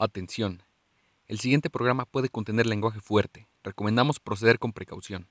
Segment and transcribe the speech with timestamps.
[0.00, 0.62] Atención.
[1.26, 3.48] El siguiente programa puede contener lenguaje fuerte.
[3.64, 5.28] Recomendamos proceder con precaución.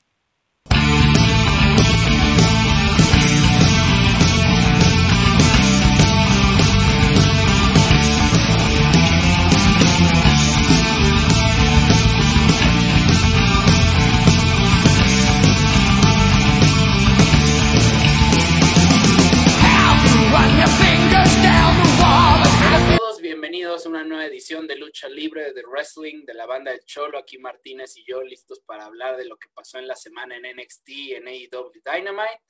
[23.67, 27.17] Bienvenidos a una nueva edición de Lucha Libre de Wrestling de la banda de Cholo.
[27.17, 30.43] Aquí Martínez y yo listos para hablar de lo que pasó en la semana en
[30.55, 32.41] NXT, en AEW Dynamite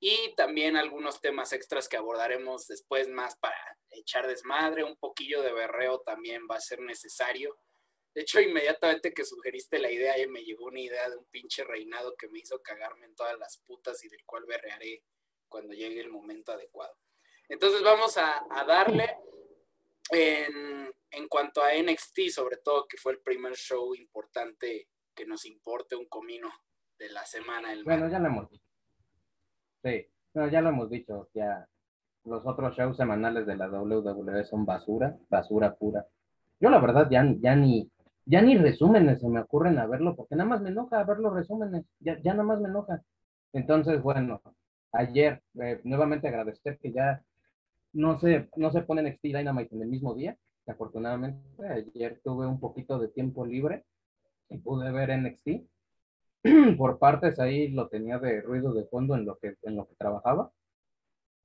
[0.00, 3.58] y también algunos temas extras que abordaremos después más para
[3.90, 4.84] echar desmadre.
[4.84, 7.58] Un poquillo de berreo también va a ser necesario.
[8.14, 11.62] De hecho, inmediatamente que sugeriste la idea, ya me llegó una idea de un pinche
[11.64, 15.02] reinado que me hizo cagarme en todas las putas y del cual berrearé
[15.46, 16.96] cuando llegue el momento adecuado.
[17.50, 19.14] Entonces vamos a, a darle
[20.10, 25.44] en, en, cuanto a NXT, sobre todo, que fue el primer show importante que nos
[25.46, 26.48] importe un comino
[26.98, 27.72] de la semana.
[27.72, 28.64] El bueno, ya lo hemos dicho.
[29.82, 31.28] Sí, no, ya lo hemos dicho.
[31.34, 31.66] Ya
[32.24, 36.06] los otros shows semanales de la WWE son basura, basura pura.
[36.60, 37.90] Yo la verdad ya, ya ni
[38.26, 41.34] ya ni resúmenes se me ocurren a verlo, porque nada más me enoja ver los
[41.34, 43.02] resúmenes, ya, ya nada más me enoja.
[43.52, 44.40] Entonces, bueno,
[44.92, 47.22] ayer eh, nuevamente agradecer que ya
[47.94, 52.46] no se, no se pone NXT Dynamite en el mismo día, que afortunadamente ayer tuve
[52.46, 53.84] un poquito de tiempo libre
[54.48, 55.66] y pude ver NXT.
[56.76, 59.94] Por partes ahí lo tenía de ruido de fondo en lo que, en lo que
[59.94, 60.52] trabajaba.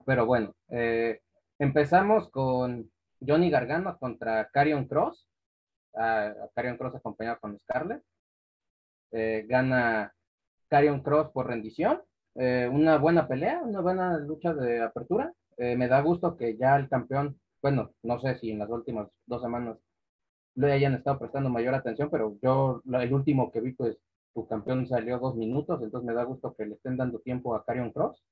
[0.05, 1.21] Pero bueno, eh,
[1.59, 2.91] empezamos con
[3.25, 5.27] Johnny Gargano contra Carion Cross.
[5.95, 8.03] A, Carion Cross acompañado con Scarlett.
[9.11, 10.13] Eh, gana
[10.67, 12.01] Carion Cross por rendición.
[12.35, 15.33] Eh, una buena pelea, una buena lucha de apertura.
[15.59, 19.09] Eh, me da gusto que ya el campeón, bueno, no sé si en las últimas
[19.25, 19.77] dos semanas
[20.55, 23.97] le hayan estado prestando mayor atención, pero yo el último que vi, pues
[24.33, 27.65] tu campeón salió dos minutos, entonces me da gusto que le estén dando tiempo a
[27.65, 28.23] Carion Cross.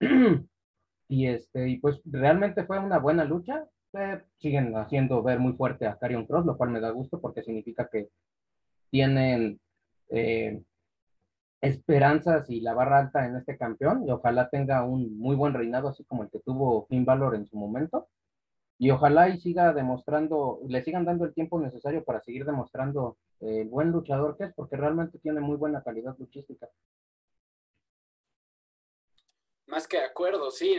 [1.08, 3.64] y este, y pues realmente fue una buena lucha.
[3.92, 7.42] Eh, siguen haciendo ver muy fuerte a Carion Cross, lo cual me da gusto porque
[7.42, 8.08] significa que
[8.90, 9.60] tienen
[10.10, 10.62] eh,
[11.60, 15.88] esperanzas y la barra alta en este campeón y ojalá tenga un muy buen reinado
[15.88, 18.08] así como el que tuvo Finn Balor en su momento
[18.78, 23.68] y ojalá y siga demostrando, le sigan dando el tiempo necesario para seguir demostrando el
[23.68, 26.68] buen luchador que es porque realmente tiene muy buena calidad luchística.
[29.66, 30.76] Más que de acuerdo, sí.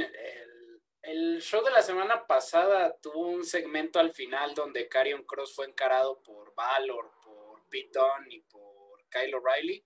[1.01, 5.66] El, show de la semana pasada tuvo un segmento al final donde Carion Cross fue
[5.66, 9.83] encarado por Valor, por Dunne y por Kyle O'Reilly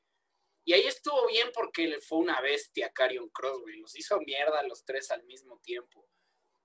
[0.64, 3.78] y ahí estuvo bien porque le fue una bestia Carion Cross, güey.
[3.78, 6.08] Los hizo mierda los tres al mismo tiempo.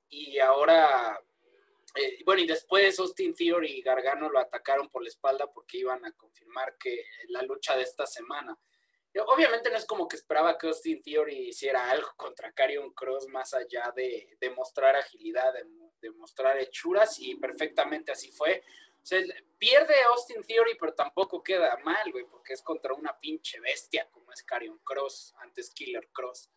[0.09, 1.19] Y ahora,
[1.95, 6.05] eh, bueno, y después Austin Theory y Gargano lo atacaron por la espalda porque iban
[6.05, 8.59] a confirmar que la lucha de esta semana.
[9.29, 13.55] Obviamente no es como que esperaba que Austin Theory hiciera algo contra Carion Cross más
[13.55, 15.65] allá de, de mostrar agilidad, de,
[16.03, 18.63] de mostrar hechuras, y perfectamente así fue.
[19.07, 19.23] O sea,
[19.57, 24.33] pierde Austin Theory, pero tampoco queda mal, güey, porque es contra una pinche bestia como
[24.33, 26.51] es Carion Cross, antes Killer Cross.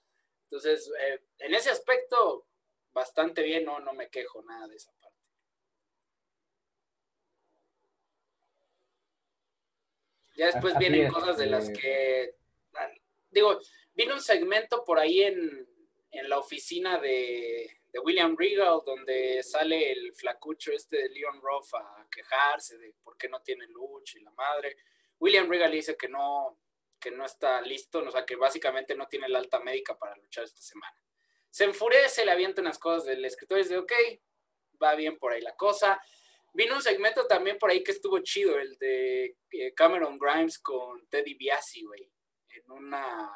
[0.45, 2.47] Entonces, eh, en ese aspecto,
[2.91, 5.29] bastante bien, no, no me quejo nada de esa parte.
[10.35, 11.73] Ya después Así vienen es, cosas de las eh.
[11.73, 12.35] que,
[13.29, 13.59] digo,
[13.93, 15.69] vino un segmento por ahí en,
[16.09, 21.73] en la oficina de, de William Regal, donde sale el flacucho este de Leon Ruff
[21.73, 24.77] a quejarse de por qué no tiene lucha y la madre.
[25.19, 26.59] William Regal dice que no,
[26.99, 30.43] que no está listo, o sea, que básicamente no tiene la alta médica para luchar
[30.43, 30.95] esta semana.
[31.49, 33.91] Se enfurece, le avienta unas cosas del escritor y dice, ok,
[34.81, 35.99] va bien por ahí la cosa.
[36.53, 41.07] Vino un segmento también por ahí que estuvo chido, el de eh, Cameron Grimes con
[41.07, 42.11] Teddy Biasi, güey,
[42.49, 43.31] en una...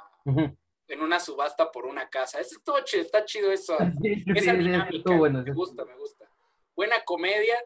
[0.87, 2.39] en una subasta por una casa.
[2.39, 3.77] Eso estuvo chido, está chido eso.
[4.01, 5.15] Sí, esa sí, dinámica.
[5.15, 6.29] Bueno, me gusta, me gusta.
[6.75, 7.57] Buena comedia.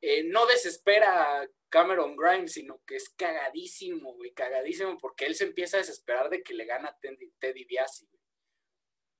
[0.00, 5.44] Eh, no desespera a Cameron Grimes, sino que es cagadísimo, güey, cagadísimo, porque él se
[5.44, 8.08] empieza a desesperar de que le gana Teddy, Teddy Biasi.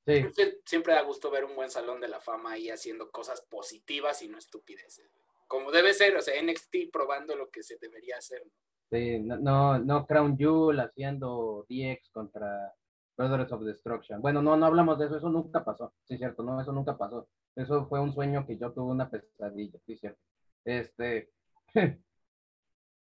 [0.04, 0.24] Sí.
[0.66, 4.28] Siempre da gusto ver un buen salón de la fama ahí haciendo cosas positivas y
[4.28, 5.08] no estupideces.
[5.46, 8.42] Como debe ser, o sea, NXT probando lo que se debería hacer.
[8.90, 12.74] Sí, no, no, no Crown Jewel haciendo DX contra
[13.16, 14.20] Brothers of Destruction.
[14.20, 17.28] Bueno, no, no hablamos de eso, eso nunca pasó, sí, cierto, no, eso nunca pasó.
[17.54, 20.20] Eso fue un sueño que yo tuve una pesadilla, sí, cierto.
[20.64, 21.30] Este,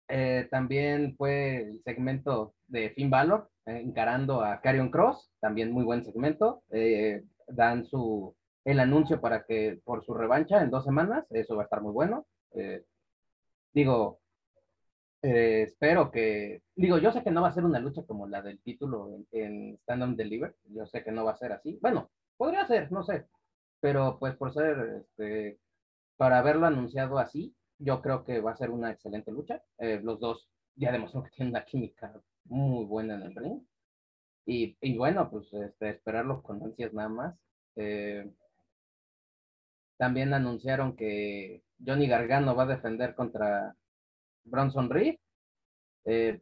[0.07, 5.83] eh, también fue el segmento de Finn Balor, eh, encarando a Carion Cross, también muy
[5.83, 6.63] buen segmento.
[6.71, 8.35] Eh, dan su,
[8.65, 11.91] el anuncio para que, por su revancha en dos semanas, eso va a estar muy
[11.91, 12.25] bueno.
[13.73, 14.19] digo,
[15.21, 18.41] eh, espero que, digo, yo sé que no va a ser una lucha como la
[18.41, 22.09] del título en, Stand On Deliver, yo sé que no va a ser así, bueno,
[22.37, 23.25] podría ser, no sé,
[23.81, 25.59] pero pues por ser, este,
[26.17, 29.63] para haberlo anunciado así, yo creo que va a ser una excelente lucha.
[29.77, 32.13] Eh, los dos ya demostró que tienen una química
[32.45, 33.61] muy buena en el ring.
[34.45, 37.35] Y, y bueno, pues este, esperarlo con ansias nada más.
[37.75, 38.29] Eh,
[39.97, 43.75] también anunciaron que Johnny Gargano va a defender contra
[44.43, 45.15] Bronson Reed.
[46.05, 46.41] Eh,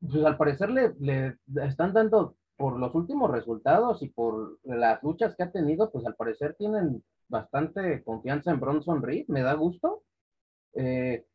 [0.00, 5.34] pues al parecer le, le, están dando, por los últimos resultados y por las luchas
[5.36, 10.02] que ha tenido, pues al parecer tienen bastante confianza en Bronson Reed, me da gusto.
[10.74, 11.26] Eh,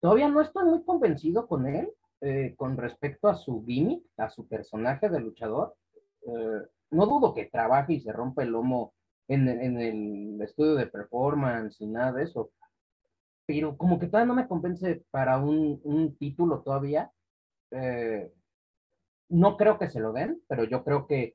[0.00, 1.90] todavía no estoy muy convencido con él,
[2.20, 5.74] eh, con respecto a su gimmick, a su personaje de luchador.
[6.90, 8.92] No dudo que trabaje y se rompa el lomo
[9.28, 12.50] en, en, el estudio de performance y nada de eso,
[13.50, 17.10] pero como que todavía no me convence para un, un título todavía.
[17.72, 18.32] Eh,
[19.28, 21.34] no creo que se lo den, pero yo creo que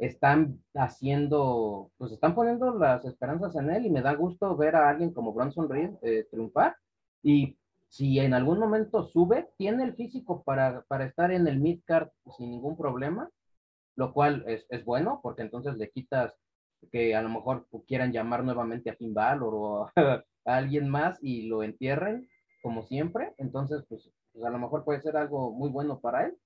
[0.00, 4.88] están haciendo, pues están poniendo las esperanzas en él y me da gusto ver a
[4.88, 6.74] alguien como Bronson Reed eh, triunfar.
[7.22, 7.56] Y
[7.88, 12.50] si en algún momento sube, tiene el físico para, para estar en el midcard sin
[12.50, 13.30] ningún problema,
[13.94, 16.34] lo cual es, es, bueno, porque entonces le quitas
[16.90, 21.42] que a lo mejor quieran llamar nuevamente a Finn Balor o a, alguien más y
[21.42, 22.28] lo entierren,
[22.62, 23.34] como siempre.
[23.38, 26.38] Entonces, pues, pues a lo mejor puede ser algo muy bueno para él.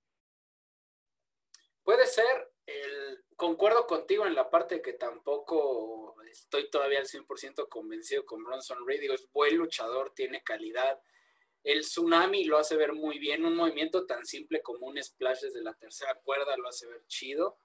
[1.82, 8.24] Puede ser, el, concuerdo contigo en la parte que tampoco estoy todavía al 100% convencido
[8.26, 9.00] con Bronson Reed.
[9.00, 11.00] Digo, es buen luchador, tiene calidad.
[11.62, 13.44] El tsunami lo hace ver muy bien.
[13.44, 17.58] Un movimiento tan simple como un splash desde la tercera cuerda lo hace ver chido.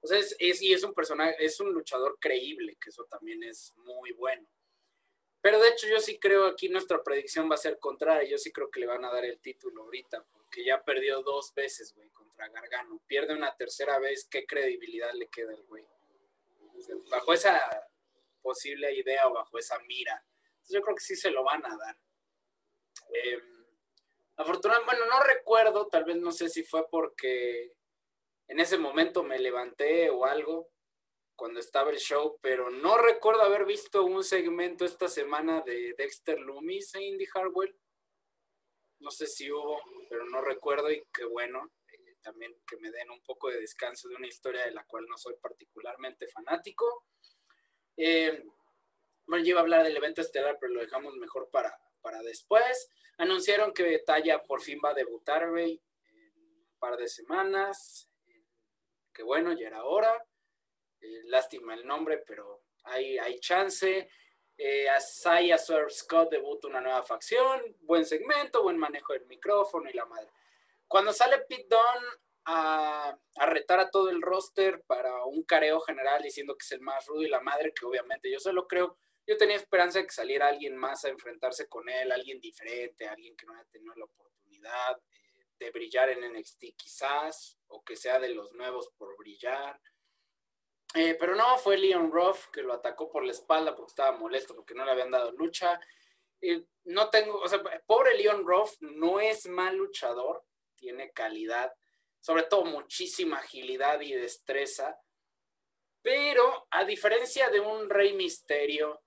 [0.00, 3.44] O sea, es, es, y es un personaje, es un luchador creíble, que eso también
[3.44, 4.46] es muy bueno.
[5.42, 8.28] Pero de hecho, yo sí creo aquí nuestra predicción va a ser contraria.
[8.28, 11.52] Yo sí creo que le van a dar el título ahorita, porque ya perdió dos
[11.52, 13.02] veces, güey, contra Gargano.
[13.08, 15.84] Pierde una tercera vez, ¿qué credibilidad le queda al güey?
[17.10, 17.60] bajo esa
[18.40, 20.24] posible idea o bajo esa mira.
[20.44, 21.96] Entonces yo creo que sí se lo van a dar.
[23.12, 23.40] Eh,
[24.36, 27.72] afortunadamente, bueno, no recuerdo, tal vez no sé si fue porque
[28.48, 30.71] en ese momento me levanté o algo
[31.42, 36.38] cuando estaba el show, pero no recuerdo haber visto un segmento esta semana de Dexter
[36.38, 37.74] Loomis en Indy Hardware.
[39.00, 41.72] No sé si hubo, pero no recuerdo y qué bueno.
[41.92, 45.04] Eh, también que me den un poco de descanso de una historia de la cual
[45.08, 47.06] no soy particularmente fanático.
[47.96, 48.44] Eh,
[49.26, 52.88] bueno, yo iba a hablar del evento estelar, pero lo dejamos mejor para, para después.
[53.18, 58.08] Anunciaron que Talla por fin va a debutar, güey, en un par de semanas.
[59.12, 60.24] Que bueno, ya era hora.
[61.02, 64.08] Eh, lástima el nombre, pero hay, hay chance.
[64.56, 69.94] Eh, Asaya Surf Scott debuta una nueva facción, buen segmento, buen manejo del micrófono y
[69.94, 70.28] la madre.
[70.86, 72.08] Cuando sale Pete Dunne
[72.44, 76.80] a, a, retar a todo el roster para un careo general diciendo que es el
[76.80, 78.96] más rudo y la madre, que obviamente yo solo creo,
[79.26, 83.36] yo tenía esperanza de que saliera alguien más a enfrentarse con él, alguien diferente, alguien
[83.36, 88.18] que no haya tenido la oportunidad eh, de brillar en NXT quizás, o que sea
[88.18, 89.80] de los nuevos por brillar.
[90.94, 94.54] Eh, pero no, fue Leon Ruff que lo atacó por la espalda porque estaba molesto,
[94.54, 95.80] porque no le habían dado lucha.
[96.40, 100.44] Eh, no tengo, o sea, pobre Leon Ruff no es mal luchador,
[100.74, 101.72] tiene calidad,
[102.20, 105.00] sobre todo muchísima agilidad y destreza.
[106.02, 109.02] Pero a diferencia de un Rey Misterio,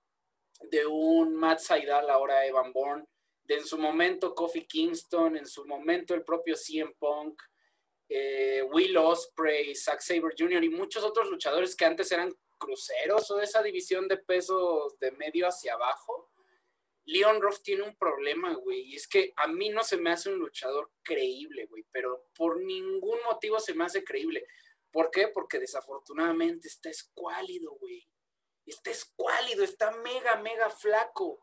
[0.60, 3.04] de un Matt Saidal, ahora Evan Bourne,
[3.44, 7.40] de en su momento Kofi Kingston, en su momento el propio CM Punk,
[8.08, 10.64] eh, Will Osprey, Zack Saber Jr.
[10.64, 15.10] y muchos otros luchadores que antes eran cruceros o de esa división de pesos de
[15.12, 16.30] medio hacia abajo.
[17.04, 20.28] Leon Ruff tiene un problema, güey, y es que a mí no se me hace
[20.28, 24.44] un luchador creíble, güey, pero por ningún motivo se me hace creíble.
[24.90, 25.28] ¿Por qué?
[25.28, 28.08] Porque desafortunadamente está escuálido, güey.
[28.64, 31.38] Está escuálido, está mega, mega flaco.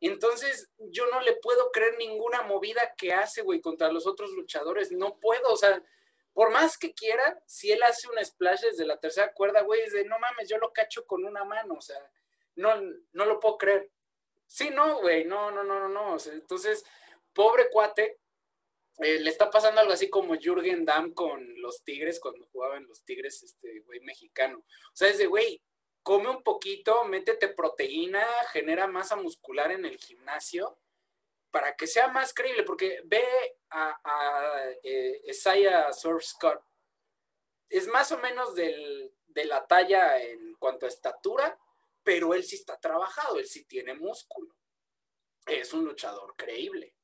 [0.00, 4.92] Entonces, yo no le puedo creer ninguna movida que hace, güey, contra los otros luchadores.
[4.92, 5.82] No puedo, o sea,
[6.32, 9.92] por más que quiera, si él hace un splash desde la tercera cuerda, güey, es
[9.92, 11.98] de no mames, yo lo cacho con una mano, o sea,
[12.56, 12.74] no,
[13.12, 13.90] no lo puedo creer.
[14.46, 16.16] Sí, no, güey, no, no, no, no, no.
[16.30, 16.84] Entonces,
[17.32, 18.18] pobre cuate,
[18.98, 23.04] eh, le está pasando algo así como Jürgen Damm con los Tigres cuando jugaban los
[23.04, 24.58] Tigres, este güey mexicano.
[24.58, 25.62] O sea, es de, güey,
[26.06, 30.78] come un poquito, métete proteína, genera masa muscular en el gimnasio
[31.50, 33.24] para que sea más creíble, porque ve
[33.70, 36.62] a, a eh, Isaiah Surf Scott,
[37.68, 41.58] es más o menos del, de la talla en cuanto a estatura,
[42.04, 44.54] pero él sí está trabajado, él sí tiene músculo.
[45.44, 46.94] es un luchador creíble.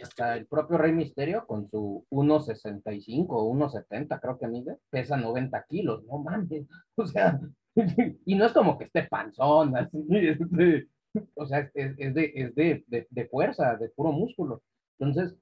[0.00, 5.64] Hasta el propio Rey Misterio con su 1.65 o 1.70 creo que mide, pesa 90
[5.68, 6.68] kilos, no mames.
[6.96, 7.40] O sea,
[8.26, 10.88] y no es como que esté panzón, así, este,
[11.34, 14.62] o sea, es, es, de, es de, de, de, fuerza, de puro músculo.
[14.98, 15.36] Entonces,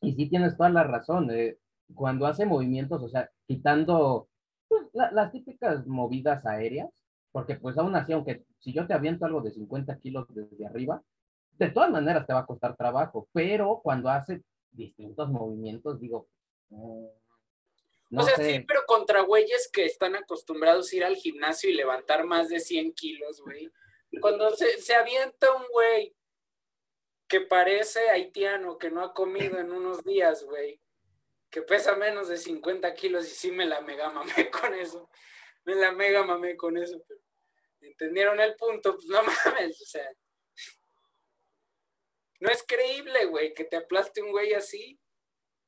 [0.00, 1.58] y sí tienes toda la razón, eh,
[1.94, 4.28] cuando hace movimientos, o sea, quitando
[4.68, 6.90] pues, la, las típicas movidas aéreas,
[7.30, 11.02] porque pues aún así, aunque si yo te aviento algo de 50 kilos desde arriba,
[11.58, 16.28] de todas maneras te va a costar trabajo, pero cuando hace distintos movimientos, digo,
[16.70, 17.04] mm,
[18.12, 18.44] no o sea, sé.
[18.44, 22.60] sí, pero contra güeyes que están acostumbrados a ir al gimnasio y levantar más de
[22.60, 23.72] 100 kilos, güey.
[24.20, 26.14] Cuando se, se avienta un güey
[27.26, 30.78] que parece haitiano, que no ha comido en unos días, güey,
[31.48, 35.08] que pesa menos de 50 kilos y sí me la mega mamé con eso.
[35.64, 37.20] Me la mega mamé con eso, pero
[37.80, 40.06] entendieron el punto, pues no mames, o sea.
[42.40, 45.00] No es creíble, güey, que te aplaste un güey así.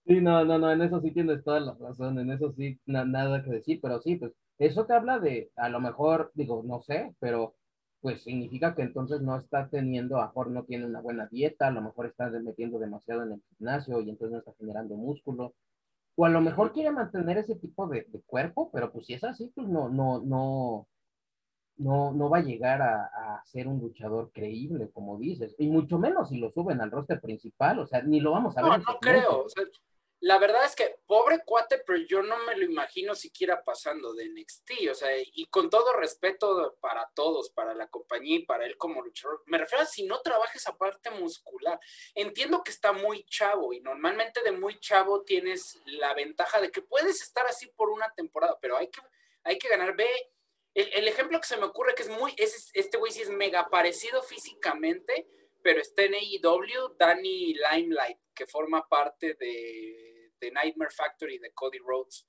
[0.06, 3.42] Sí, no, no, no, en eso sí tienes toda la razón, en eso sí, nada
[3.42, 7.14] que decir, pero sí, pues eso te habla de, a lo mejor, digo, no sé,
[7.20, 7.54] pero
[8.02, 11.68] pues significa que entonces no está teniendo, a lo mejor no tiene una buena dieta,
[11.68, 15.54] a lo mejor está metiendo demasiado en el gimnasio y entonces no está generando músculo,
[16.16, 19.25] o a lo mejor quiere mantener ese tipo de, de cuerpo, pero pues si es
[19.25, 20.87] así, pues no, no, no,
[21.78, 25.99] no, no va a llegar a, a, ser un luchador creíble, como dices, y mucho
[25.99, 28.70] menos si lo suben al roster principal, o sea, ni lo vamos a ver.
[28.70, 29.44] No, no creo.
[29.44, 29.64] O sea,
[30.21, 34.28] la verdad es que, pobre cuate, pero yo no me lo imagino siquiera pasando de
[34.28, 38.76] NXT, o sea, y con todo respeto para todos, para la compañía y para él
[38.78, 41.78] como luchador, me refiero a si no trabaja esa parte muscular.
[42.14, 46.80] Entiendo que está muy chavo y normalmente de muy chavo tienes la ventaja de que
[46.80, 49.00] puedes estar así por una temporada, pero hay que,
[49.42, 49.94] hay que ganar.
[49.94, 50.09] Ve
[50.75, 53.68] el, ejemplo que se me ocurre que es muy, es, este güey sí es mega
[53.71, 55.28] parecido físicamente,
[55.64, 61.78] pero está en AEW, Danny Limelight, que forma parte de, de Nightmare Factory de Cody
[61.78, 62.28] Rhodes.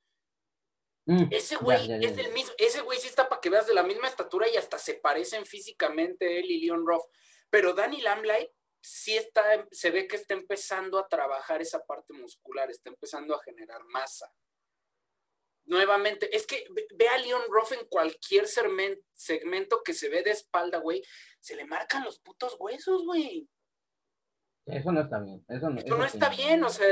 [1.06, 3.84] Mm, ese güey es del mismo, ese güey sí está para que veas de la
[3.84, 7.04] misma estatura y hasta se parecen físicamente él y Leon Ruff.
[7.50, 8.51] Pero Danny Limelight
[8.82, 13.44] sí está, se ve que está empezando a trabajar esa parte muscular, está empezando a
[13.44, 14.32] generar masa
[15.65, 20.79] nuevamente, es que ve a Leon Ruff en cualquier segmento que se ve de espalda,
[20.79, 21.03] güey,
[21.39, 23.48] se le marcan los putos huesos, güey.
[24.65, 25.45] Eso no está bien.
[25.48, 26.88] Eso no, eso no está bien, o sea,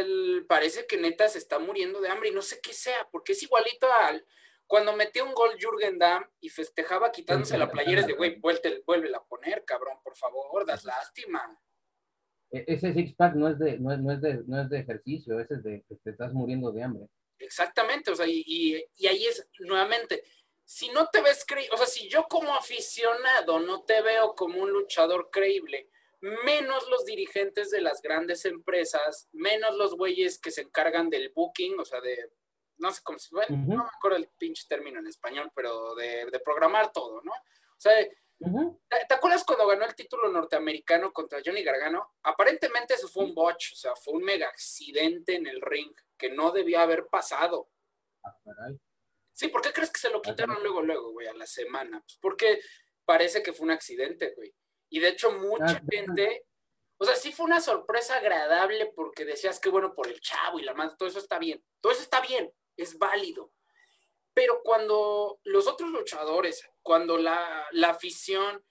[0.48, 3.42] parece que neta se está muriendo de hambre y no sé qué sea, porque es
[3.42, 4.26] igualito al
[4.68, 9.24] cuando metió un gol Jürgen Damm y festejaba quitándose la playera de güey, vuelve a
[9.24, 11.60] poner, cabrón, por favor, das lástima.
[12.52, 14.80] E, ese six pack no es de, no es, no es de, no es de
[14.80, 17.08] ejercicio, ese es de que te estás muriendo de hambre.
[17.44, 18.44] Exactamente, o sea, y,
[18.96, 20.24] y, ahí es nuevamente,
[20.64, 24.62] si no te ves creíble, o sea, si yo como aficionado no te veo como
[24.62, 25.90] un luchador creíble,
[26.22, 31.80] menos los dirigentes de las grandes empresas, menos los güeyes que se encargan del booking,
[31.80, 32.32] o sea, de,
[32.78, 36.26] no sé cómo se, bueno, no me acuerdo el pinche término en español, pero de,
[36.32, 37.32] de programar todo, ¿no?
[37.34, 37.94] O sea,
[39.08, 42.16] ¿Te acuerdas cuando ganó el título norteamericano contra Johnny Gargano?
[42.24, 46.30] Aparentemente eso fue un botch, o sea, fue un mega accidente en el ring que
[46.30, 47.70] no debía haber pasado.
[48.24, 48.34] Ah,
[49.34, 52.00] sí, ¿por qué crees que se lo quitaron luego, luego, güey, a la semana?
[52.00, 52.62] Pues porque
[53.04, 54.56] parece que fue un accidente, güey.
[54.90, 56.46] Y de hecho, mucha ah, gente,
[56.98, 60.64] o sea, sí fue una sorpresa agradable porque decías que bueno por el chavo y
[60.64, 63.52] la madre, todo eso está bien, todo eso está bien, es válido.
[64.34, 68.64] Pero cuando los otros luchadores, cuando la, la afición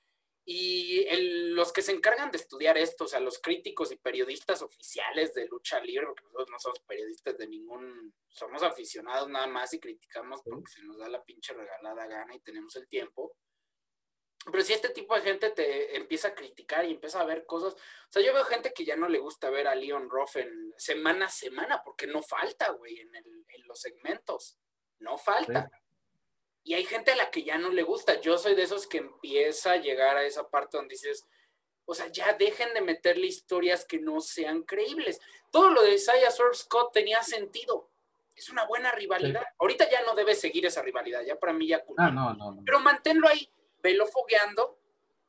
[0.45, 4.61] y el, los que se encargan de estudiar esto, o sea, los críticos y periodistas
[4.63, 9.73] oficiales de lucha libre, porque nosotros no somos periodistas de ningún, somos aficionados nada más
[9.73, 13.37] y criticamos porque se nos da la pinche regalada gana y tenemos el tiempo.
[14.51, 17.75] Pero si este tipo de gente te empieza a criticar y empieza a ver cosas,
[17.75, 20.75] o sea, yo veo gente que ya no le gusta ver a Leon Ruff en
[20.77, 24.59] semana a semana, porque no falta, güey, en, el, en los segmentos
[24.99, 25.71] no falta.
[26.64, 28.21] Y hay gente a la que ya no le gusta.
[28.21, 31.26] Yo soy de esos que empieza a llegar a esa parte donde dices,
[31.85, 35.21] o sea, ya dejen de meterle historias que no sean creíbles.
[35.50, 37.90] Todo lo de Isaiah Swerve Scott tenía sentido.
[38.37, 39.45] Es una buena rivalidad.
[39.59, 42.62] Ahorita ya no debe seguir esa rivalidad, ya para mí ya ah, no, no, no.
[42.64, 43.49] Pero manténlo ahí,
[43.83, 44.78] velo fogueando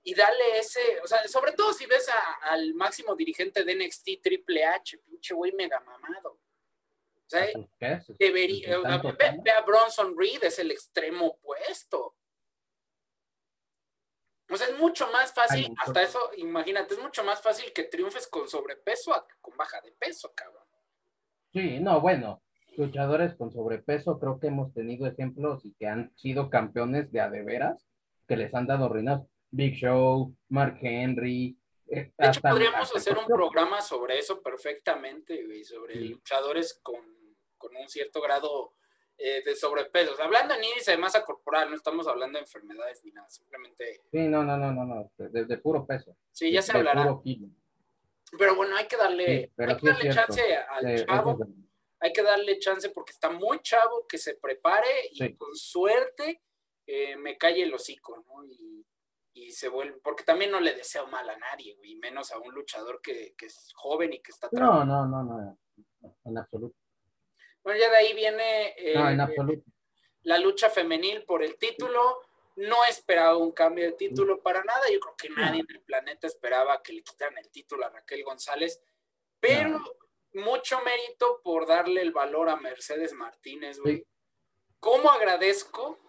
[0.03, 2.09] y dale ese, o sea, sobre todo si ves
[2.41, 6.37] al máximo dirigente de NXT Triple H, pinche güey mega mamado.
[8.19, 12.15] Debería, ve, a Bronson Reed, es el extremo opuesto.
[14.49, 18.27] O sea, es mucho más fácil, hasta eso, imagínate, es mucho más fácil que triunfes
[18.27, 20.63] con sobrepeso a con baja de peso, cabrón.
[21.51, 22.43] Sí, no, bueno,
[22.77, 27.87] luchadores con sobrepeso, creo que hemos tenido ejemplos y que han sido campeones de adeveras,
[28.27, 29.21] que les han dado reinas.
[29.49, 35.95] Big Show, Mark Henry, de hecho, podríamos hacer un programa sobre eso perfectamente, güey, sobre
[36.01, 36.95] luchadores con,
[37.63, 38.73] con, un cierto grado
[39.17, 40.21] eh, de sobrepeso.
[40.21, 44.01] hablando en índice de masa corporal, no estamos hablando de enfermedades ni nada, simplemente.
[44.11, 46.15] Sí, no, no, no, no, no, de, puro peso.
[46.31, 47.19] Sí, ya se hablará.
[48.37, 51.37] Pero bueno, hay que darle, hay que darle chance al chavo.
[51.99, 56.41] Hay que darle chance porque está muy chavo, que se prepare y con suerte
[56.85, 58.43] eh, me calle el hocico, ¿no?
[58.45, 58.85] Y,
[59.33, 62.53] y se vuelve, porque también no le deseo mal a nadie, güey, menos a un
[62.53, 65.57] luchador que, que es joven y que está No, no, no, no,
[66.25, 66.75] en absoluto.
[67.63, 68.95] Bueno, ya de ahí viene eh,
[70.23, 72.21] la lucha femenil por el título.
[72.55, 74.81] No esperaba un cambio de título para nada.
[74.91, 78.23] Yo creo que nadie en el planeta esperaba que le quitaran el título a Raquel
[78.23, 78.81] González,
[79.39, 79.81] pero
[80.33, 84.05] mucho mérito por darle el valor a Mercedes Martínez, güey.
[84.79, 85.99] ¿Cómo agradezco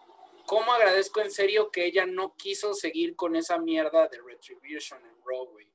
[0.47, 5.17] ¿Cómo agradezco en serio que ella no quiso seguir con esa mierda de Retribution en
[5.25, 5.73] Raw, güey?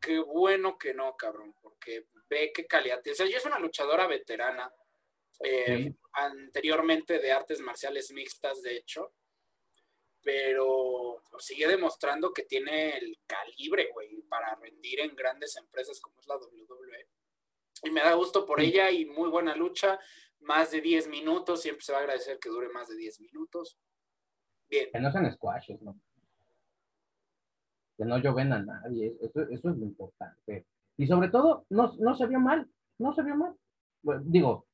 [0.00, 3.00] Qué bueno que no, cabrón, porque ve qué calidad.
[3.06, 4.72] O sea, ella es una luchadora veterana,
[5.40, 9.12] eh, anteriormente de artes marciales mixtas, de hecho,
[10.22, 16.26] pero sigue demostrando que tiene el calibre, güey, para rendir en grandes empresas como es
[16.26, 17.08] la WWE.
[17.84, 19.98] Y me da gusto por ella y muy buena lucha
[20.44, 23.78] más de 10 minutos, siempre se va a agradecer que dure más de 10 minutos.
[24.68, 24.90] Bien.
[24.92, 25.98] Que no sean squashes, ¿no?
[27.96, 30.66] Que no lloven a nadie, eso, es lo importante.
[30.96, 33.56] Y sobre todo, no, no se vio mal, no se vio mal.
[34.22, 34.66] digo,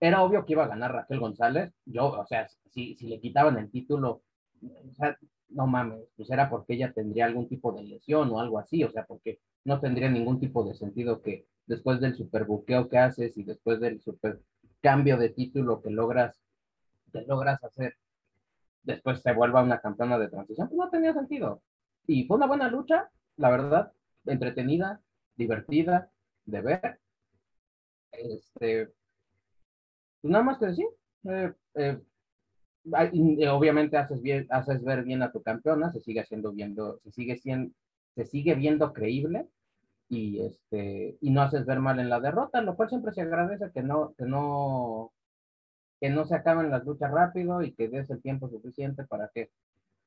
[0.00, 1.72] era obvio que iba a ganar Raquel González.
[1.86, 4.22] Yo, o sea, si, si le quitaban el título,
[4.62, 5.16] o sea,
[5.50, 8.90] no mames, pues era porque ella tendría algún tipo de lesión o algo así, o
[8.90, 13.44] sea, porque no tendría ningún tipo de sentido que después del superbuqueo que haces y
[13.44, 14.40] después del super
[14.80, 16.40] cambio de título que logras,
[17.12, 17.96] que logras hacer,
[18.82, 21.62] después se vuelva una campeona de transición, pues no tenía sentido.
[22.06, 23.92] Y fue una buena lucha, la verdad,
[24.26, 25.00] entretenida,
[25.36, 26.10] divertida
[26.46, 27.00] de ver.
[28.12, 28.90] Este,
[30.20, 30.86] pues nada más que decir.
[31.24, 31.98] Eh, eh,
[32.92, 37.10] eh, obviamente haces bien, haces ver bien a tu campeona, se sigue haciendo viendo, se
[37.10, 37.74] sigue siendo,
[38.14, 39.48] se sigue viendo creíble
[40.08, 43.70] y este y no haces ver mal en la derrota, lo cual siempre se agradece
[43.72, 45.12] que no que no
[46.00, 49.50] que no se acaben las luchas rápido y que des el tiempo suficiente para que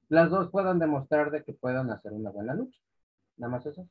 [0.10, 2.80] las dos puedan demostrar de que puedan hacer una buena lucha.
[3.38, 3.88] Nada más eso.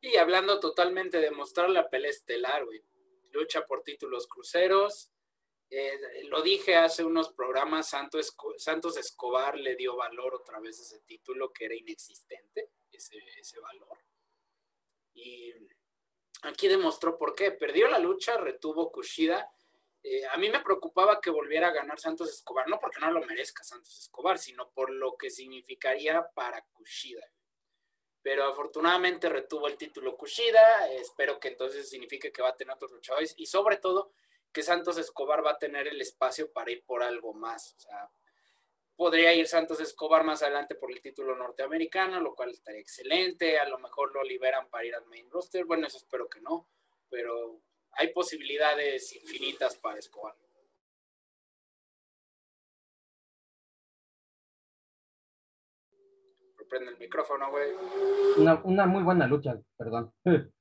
[0.00, 2.82] Y hablando totalmente de mostrar la pelea estelar, güey.
[3.32, 5.10] Lucha por títulos cruceros.
[5.70, 10.82] Eh, lo dije hace unos programas, Santos, Santos Escobar le dio valor otra vez a
[10.82, 13.98] ese título que era inexistente, ese, ese valor.
[15.14, 15.52] Y
[16.42, 17.52] aquí demostró por qué.
[17.52, 19.50] Perdió la lucha, retuvo Kushida.
[20.02, 23.24] Eh, a mí me preocupaba que volviera a ganar Santos Escobar, no porque no lo
[23.24, 27.24] merezca Santos Escobar, sino por lo que significaría para Kushida.
[28.22, 30.88] Pero afortunadamente retuvo el título Kushida.
[30.92, 34.12] espero que entonces signifique que va a tener otros luchadores y sobre todo
[34.52, 37.74] que Santos Escobar va a tener el espacio para ir por algo más.
[37.76, 38.10] O sea,
[38.96, 43.58] Podría ir Santos Escobar más adelante por el título norteamericano, lo cual estaría excelente.
[43.58, 45.64] A lo mejor lo liberan para ir al main roster.
[45.64, 46.68] Bueno, eso espero que no,
[47.10, 47.60] pero
[47.92, 50.36] hay posibilidades infinitas para Escobar.
[56.72, 57.68] Prende el micrófono, güey.
[58.64, 60.10] Una, muy buena lucha, perdón.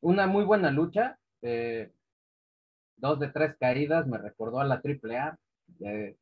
[0.00, 1.18] Una muy buena lucha.
[1.42, 1.92] Eh,
[2.96, 5.38] dos de tres caídas, me recordó a la AAA.
[5.80, 6.16] Eh,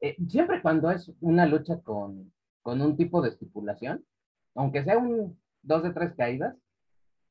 [0.00, 2.32] eh, siempre cuando es una lucha con,
[2.64, 4.04] un tipo de estipulación,
[4.56, 6.56] aunque sea un dos de tres caídas,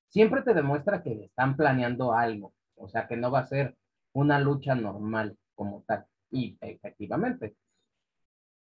[0.08, 3.76] siempre te demuestra que están planeando algo, o sea, que no va a ser
[4.14, 6.06] una lucha normal como tal.
[6.30, 7.58] Y efectivamente,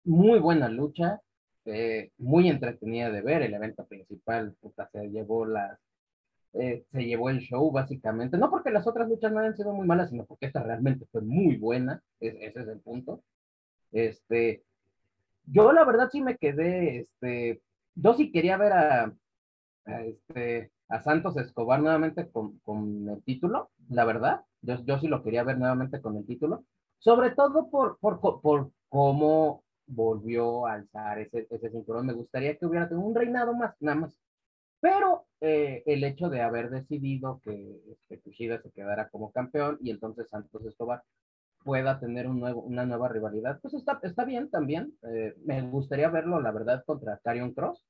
[0.04, 1.20] muy buena lucha,
[1.70, 4.56] eh, muy entretenida de ver, el evento principal,
[4.92, 5.78] se llevó las,
[6.54, 9.86] eh, se llevó el show básicamente, no porque las otras luchas no hayan sido muy
[9.86, 13.22] malas, sino porque esta realmente fue muy buena, ese es el punto.
[13.92, 14.64] Este,
[15.46, 17.62] yo la verdad sí me quedé, este,
[17.94, 19.12] yo sí quería ver a,
[19.86, 25.22] este, a Santos Escobar nuevamente con, con, el título, la verdad, yo, yo sí lo
[25.22, 26.64] quería ver nuevamente con el título,
[26.98, 32.66] sobre todo por, por, por cómo volvió a alzar ese, ese cinturón, me gustaría que
[32.66, 34.18] hubiera tenido un reinado más, nada más,
[34.80, 39.90] pero eh, el hecho de haber decidido que este, Kushida se quedara como campeón y
[39.90, 41.02] entonces Santos Escobar
[41.62, 44.94] pueda tener un nuevo, una nueva rivalidad, pues está, está bien también.
[45.02, 47.84] Eh, me gustaría verlo, la verdad, contra Carion Cross,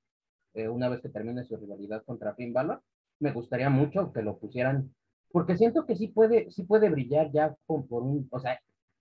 [0.55, 2.83] eh, una vez que termine su rivalidad contra Finn Balor.
[3.21, 4.93] Me gustaría mucho que lo pusieran,
[5.31, 8.61] porque siento que sí puede, sí puede brillar ya por, por un, o sea,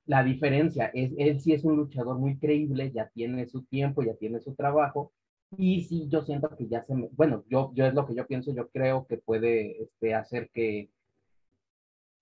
[0.10, 4.16] la diferencia es, él sí es un luchador muy creíble, ya tiene su tiempo, ya
[4.16, 5.14] tiene su trabajo,
[5.58, 8.28] Y sí, yo siento que ya se me, bueno, yo, yo es lo que yo
[8.28, 10.90] pienso, yo creo que puede este, hacer que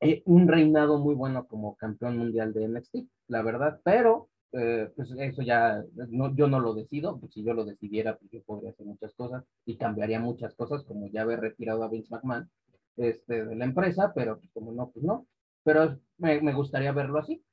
[0.02, 2.96] eh, un reinado muy bueno como campeón mundial de NXT,
[3.28, 7.54] la verdad, pero eh, pues eso ya, no, yo no lo decido, pues si yo
[7.54, 11.40] lo decidiera, pues yo podría hacer muchas cosas y cambiaría muchas cosas, como ya haber
[11.40, 12.50] retirado a Vince McMahon
[12.98, 15.26] este, de la empresa, pero pues como no, pues no,
[15.64, 17.44] pero me, me gustaría verlo así.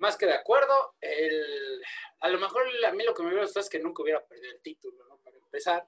[0.00, 1.82] Más que de acuerdo, el,
[2.20, 4.50] a lo mejor a mí lo que me hubiera gustado es que nunca hubiera perdido
[4.50, 5.18] el título, ¿no?
[5.18, 5.86] Para empezar,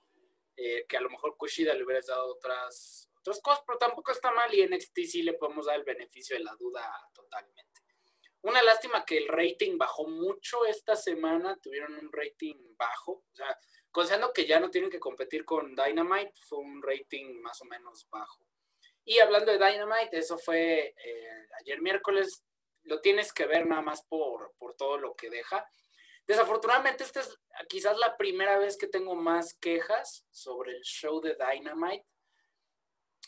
[0.54, 4.30] eh, que a lo mejor Kushida le hubiera dado otras, otras cosas, pero tampoco está
[4.30, 7.62] mal y en NXT sí le podemos dar el beneficio de la duda totalmente.
[8.42, 13.58] Una lástima que el rating bajó mucho esta semana, tuvieron un rating bajo, o sea,
[13.90, 18.06] considerando que ya no tienen que competir con Dynamite, fue un rating más o menos
[18.10, 18.46] bajo.
[19.06, 22.44] Y hablando de Dynamite, eso fue eh, ayer miércoles,
[22.84, 25.68] lo tienes que ver nada más por, por todo lo que deja.
[26.26, 31.34] Desafortunadamente, esta es quizás la primera vez que tengo más quejas sobre el show de
[31.34, 32.06] Dynamite.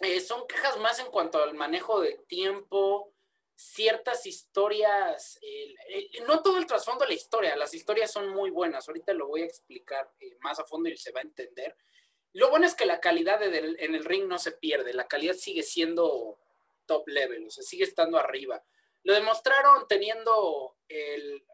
[0.01, 3.15] Eh, son quejas más en cuanto al manejo de tiempo,
[3.55, 5.39] ciertas historias,
[6.27, 9.43] no todo el trasfondo de la historia, las historias son muy buenas, ahorita lo voy
[9.43, 11.77] a explicar eh, más a fondo y se va a entender.
[12.33, 15.63] Lo bueno es que la calidad en el ring no se pierde, la calidad sigue
[15.63, 16.41] siendo
[16.87, 18.65] top level, o sea, sigue estando arriba.
[19.05, 21.47] Lo demostraron teniendo el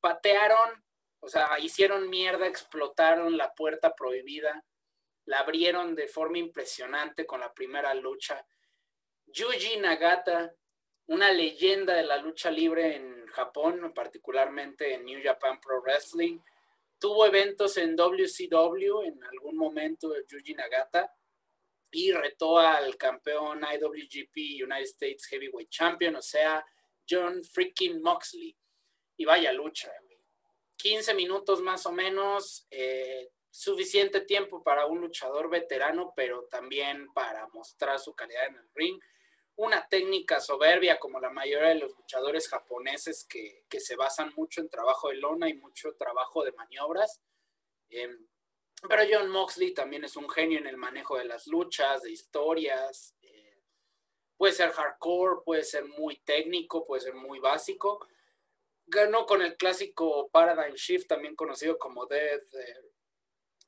[0.00, 0.84] patearon,
[1.20, 4.64] o sea, hicieron mierda, explotaron la puerta prohibida,
[5.24, 8.46] la abrieron de forma impresionante con la primera lucha.
[9.26, 10.54] Yuji Nagata,
[11.06, 16.38] una leyenda de la lucha libre en Japón, particularmente en New Japan Pro Wrestling,
[16.98, 21.14] tuvo eventos en WCW en algún momento Yuji Nagata
[21.90, 26.64] y retó al campeón IWGP United States Heavyweight Champion, o sea,
[27.08, 28.56] John freaking Moxley
[29.16, 29.90] y vaya lucha,
[30.76, 37.48] 15 minutos más o menos, eh, suficiente tiempo para un luchador veterano, pero también para
[37.48, 39.00] mostrar su calidad en el ring.
[39.56, 44.68] Una técnica soberbia como la mayoría de los luchadores japoneses que, se basan mucho en
[44.68, 47.20] trabajo de lona y mucho trabajo de maniobras.
[47.90, 48.28] Em,
[48.88, 53.16] pero John Moxley también es un genio en el manejo de las luchas, de historias.
[54.38, 58.00] Puede ser hardcore, puede ser muy técnico, puede ser muy básico
[58.88, 62.90] ganó con el clásico Paradigm Shift, también conocido como Dead, eh,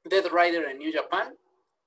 [0.05, 1.39] Dead Rider en New Japan,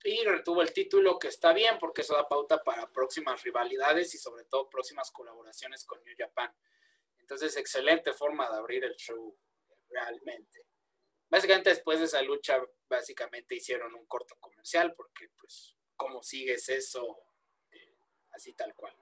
[0.04, 4.18] y retuvo el título, que está bien porque eso da pauta para próximas rivalidades y
[4.18, 6.54] sobre todo próximas colaboraciones con New Japan.
[7.20, 9.36] Entonces, excelente forma de abrir el show,
[9.90, 10.66] realmente.
[11.30, 17.18] Básicamente después de esa lucha, básicamente hicieron un corto comercial porque, pues, ¿cómo sigues eso?
[18.34, 18.94] Eh, así tal cual.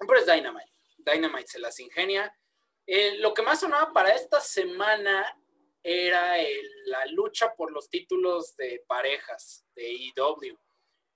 [0.00, 0.72] Pero es Dynamite.
[0.98, 2.34] Dynamite se las ingenia
[2.90, 5.38] eh, lo que más sonaba para esta semana
[5.82, 6.36] era
[6.86, 10.58] la lucha por los títulos de parejas de EW.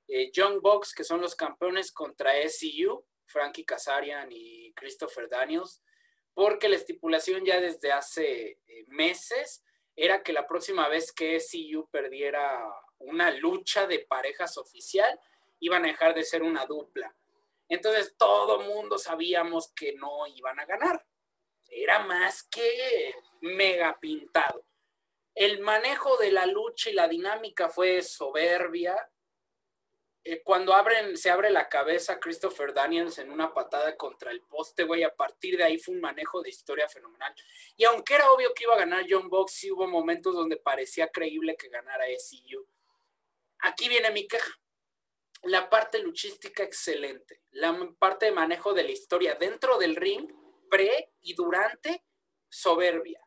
[0.06, 5.82] Eh, Young Bucks, que son los campeones contra SCU, Frankie Kazarian y Christopher Daniels,
[6.34, 9.64] porque la estipulación ya desde hace eh, meses
[9.96, 12.62] era que la próxima vez que SCU perdiera
[12.98, 15.18] una lucha de parejas oficial,
[15.62, 17.14] iban a dejar de ser una dupla.
[17.68, 21.04] Entonces todo mundo sabíamos que no iban a ganar
[21.72, 24.64] era más que mega pintado.
[25.34, 28.94] El manejo de la lucha y la dinámica fue soberbia.
[30.22, 34.84] Eh, cuando abren, se abre la cabeza Christopher Daniels en una patada contra el poste,
[34.84, 37.34] güey, a partir de ahí fue un manejo de historia fenomenal.
[37.76, 41.08] Y aunque era obvio que iba a ganar John Box, sí hubo momentos donde parecía
[41.08, 42.66] creíble que ganara SCU.
[43.60, 44.61] Aquí viene mi queja.
[45.42, 50.32] La parte luchística excelente, la parte de manejo de la historia dentro del ring
[50.70, 52.04] pre y durante,
[52.48, 53.20] soberbia.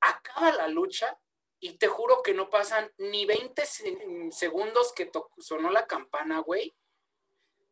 [0.00, 1.18] Acaba la lucha
[1.60, 3.62] y te juro que no pasan ni 20
[4.30, 6.74] segundos que sonó la campana, güey.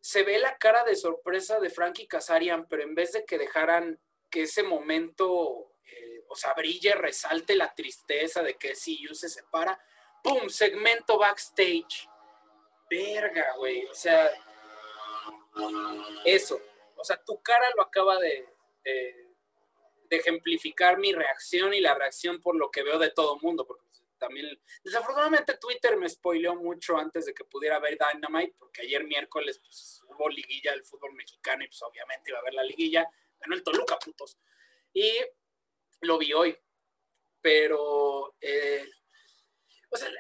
[0.01, 4.01] Se ve la cara de sorpresa de Frankie Kazarian, pero en vez de que dejaran
[4.31, 9.81] que ese momento, eh, o sea, brille, resalte la tristeza de que CU se separa,
[10.23, 10.49] ¡pum!
[10.49, 12.09] Segmento backstage.
[12.89, 13.85] Verga, güey.
[13.87, 14.31] O sea,
[16.25, 16.61] eso.
[16.97, 18.47] O sea, tu cara lo acaba de,
[20.11, 23.85] ejemplificar mi reacción y la reacción por lo que veo de todo mundo, porque
[24.19, 29.61] también, desafortunadamente Twitter me spoileó mucho antes de que pudiera ver Dynamite, porque ayer miércoles
[29.61, 33.55] pues, hubo liguilla del fútbol mexicano y pues obviamente iba a ver la liguilla, ganó
[33.55, 34.39] el Toluca, putos.
[34.93, 35.13] Y
[36.01, 36.59] lo vi hoy,
[37.41, 38.89] pero, eh,
[39.91, 40.11] o sea,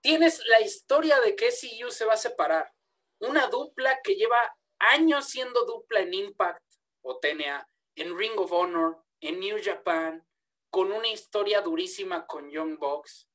[0.00, 2.72] tienes la historia de que SEU se va a separar,
[3.18, 6.64] una dupla que lleva años siendo dupla en Impact
[7.02, 10.26] o TNA, en Ring of Honor, en New Japan,
[10.70, 13.28] con una historia durísima con Young Bucks.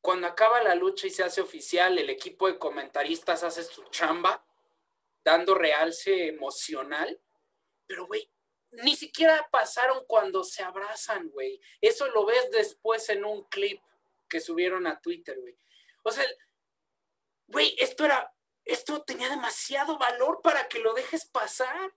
[0.00, 4.46] Cuando acaba la lucha y se hace oficial, el equipo de comentaristas hace su chamba,
[5.24, 7.20] dando realce emocional.
[7.86, 8.30] Pero, güey,
[8.70, 11.60] ni siquiera pasaron cuando se abrazan, güey.
[11.80, 13.80] Eso lo ves después en un clip
[14.28, 15.56] que subieron a Twitter, güey.
[16.04, 16.24] O sea,
[17.48, 18.32] güey, esto era,
[18.64, 21.94] esto tenía demasiado valor para que lo dejes pasar.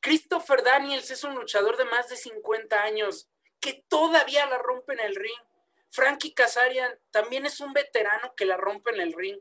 [0.00, 3.28] Christopher Daniels es un luchador de más de 50 años
[3.60, 5.40] que todavía la rompe en el ring.
[5.88, 9.40] Frankie Kazarian también es un veterano que la rompe en el ring.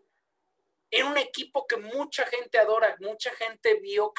[0.89, 4.13] Era un equipo que mucha gente adora, mucha gente vio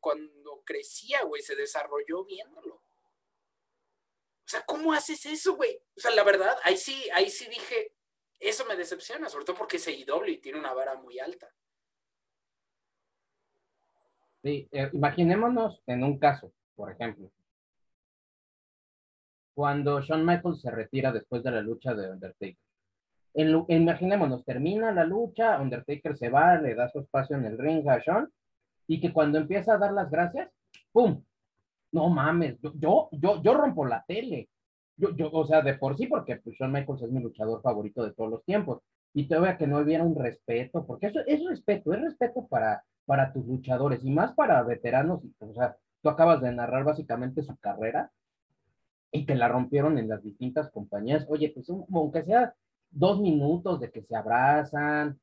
[0.00, 2.76] cuando crecía, güey, se desarrolló viéndolo.
[2.76, 5.82] O sea, ¿cómo haces eso, güey?
[5.96, 7.93] O sea, la verdad, ahí sí, ahí sí dije,
[8.48, 11.48] eso me decepciona, sobre todo porque es AEW y tiene una vara muy alta.
[14.42, 17.30] Sí, eh, imaginémonos en un caso, por ejemplo,
[19.54, 22.58] cuando Shawn Michaels se retira después de la lucha de Undertaker.
[23.34, 27.88] En, imaginémonos, termina la lucha, Undertaker se va, le da su espacio en el ring
[27.88, 28.30] a Shawn,
[28.86, 30.50] y que cuando empieza a dar las gracias,
[30.92, 31.24] ¡pum!
[31.92, 34.48] No mames, yo, yo, yo, rompo la tele.
[34.96, 38.04] Yo, yo, o sea, de por sí, porque pues, Shawn Michaels es mi luchador favorito
[38.04, 38.80] de todos los tiempos.
[39.12, 43.32] Y todavía que no hubiera un respeto, porque eso es respeto, es respeto para, para
[43.32, 45.20] tus luchadores y más para veteranos.
[45.38, 48.10] O sea, tú acabas de narrar básicamente su carrera
[49.12, 51.26] y que la rompieron en las distintas compañías.
[51.28, 52.54] Oye, pues aunque sea
[52.90, 55.18] dos minutos de que se abrazan,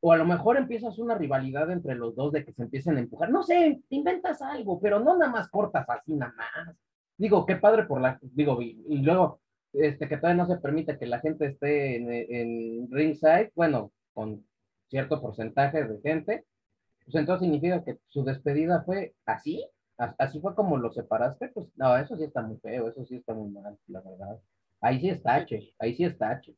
[0.00, 3.00] o a lo mejor empiezas una rivalidad entre los dos de que se empiecen a
[3.00, 3.30] empujar.
[3.30, 6.76] No sé, inventas algo, pero no nada más cortas así nada más.
[7.16, 9.40] Digo, qué padre por la, digo, y, luego,
[9.72, 14.44] este, que todavía no se permite que la gente esté en, en ringside, bueno, con
[14.88, 16.44] cierto porcentaje de gente,
[17.04, 19.64] pues entonces significa que su despedida fue así,
[19.96, 23.34] así fue como lo separaste, pues no, eso sí está muy feo, eso sí está
[23.34, 24.40] muy mal, la verdad.
[24.80, 26.54] Ahí sí está H, ahí sí está H.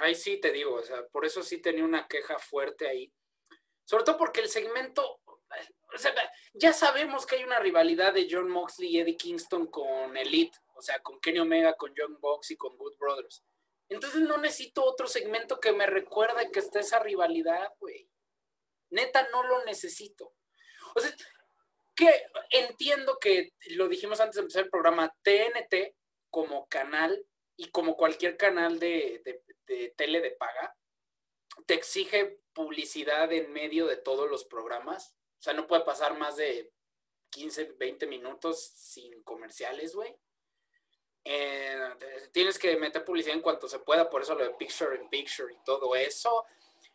[0.00, 3.12] Ahí sí te digo, o sea, por eso sí tenía una queja fuerte ahí.
[3.84, 5.20] Sobre todo porque el segmento,
[5.94, 6.12] o sea,
[6.54, 10.82] ya sabemos que hay una rivalidad de John Moxley y Eddie Kingston con Elite, o
[10.82, 13.42] sea, con Kenny Omega, con John Box y con Good Brothers.
[13.88, 18.08] Entonces no necesito otro segmento que me recuerde que está esa rivalidad, güey.
[18.90, 20.34] Neta, no lo necesito.
[20.94, 21.14] O sea,
[21.94, 22.10] que
[22.50, 25.94] entiendo que lo dijimos antes de empezar el programa, TNT
[26.30, 29.22] como canal y como cualquier canal de,
[29.66, 30.76] de, tele de paga,
[31.66, 35.14] te exige publicidad en medio de todos los programas.
[35.38, 36.72] O sea, no puede pasar más de
[37.30, 40.14] 15, 20 minutos sin comerciales, güey.
[41.24, 41.78] Eh,
[42.32, 45.52] tienes que meter publicidad en cuanto se pueda, por eso lo de Picture in Picture
[45.52, 46.44] y todo eso,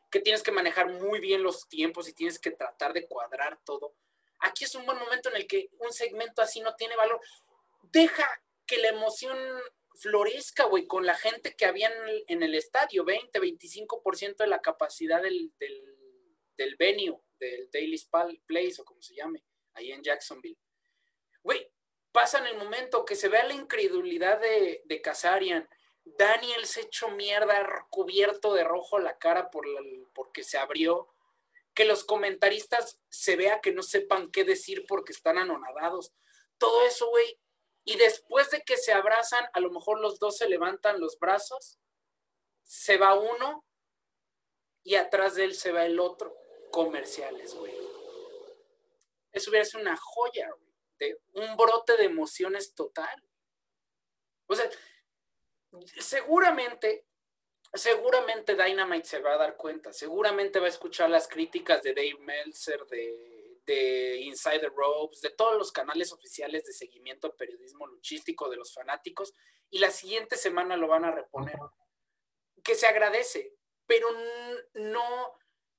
[0.09, 3.95] que tienes que manejar muy bien los tiempos y tienes que tratar de cuadrar todo.
[4.39, 7.21] Aquí es un buen momento en el que un segmento así no tiene valor.
[7.83, 8.27] Deja
[8.65, 9.37] que la emoción
[9.95, 11.91] florezca, güey, con la gente que había
[12.27, 15.97] en el, estadio, 20, 25% de la capacidad del, del,
[16.57, 18.01] del venue, del Daily
[18.45, 20.57] Place o como se llame, ahí en Jacksonville.
[21.41, 21.71] Güey,
[22.11, 25.67] pasa en el momento que se vea la incredulidad de, de Kazarian,
[26.05, 29.65] Daniel se echó mierda, cubierto de rojo la cara por
[30.13, 31.13] porque se abrió,
[31.73, 36.13] que los comentaristas se vea que no sepan qué decir porque están anonadados.
[36.57, 37.39] Todo eso, güey.
[37.83, 41.79] Y después de que se abrazan, a lo mejor los dos se levantan los brazos,
[42.63, 43.65] se va uno
[44.83, 46.35] y atrás de él se va el otro.
[46.73, 47.77] Comerciales, güey.
[49.31, 50.73] Eso hubiera sido una joya, güey.
[50.97, 53.23] De un brote de emociones total.
[54.47, 54.67] O sea,
[55.99, 57.05] seguramente
[57.73, 62.17] seguramente Dynamite se va a dar cuenta, seguramente va a escuchar las críticas de Dave
[62.19, 68.49] Meltzer, de, de Insider Ropes, de todos los canales oficiales de seguimiento al periodismo luchístico
[68.49, 69.33] de los fanáticos,
[69.69, 71.57] y la siguiente semana lo van a reponer.
[72.63, 73.55] Que se agradece,
[73.87, 74.07] pero
[74.75, 75.33] no,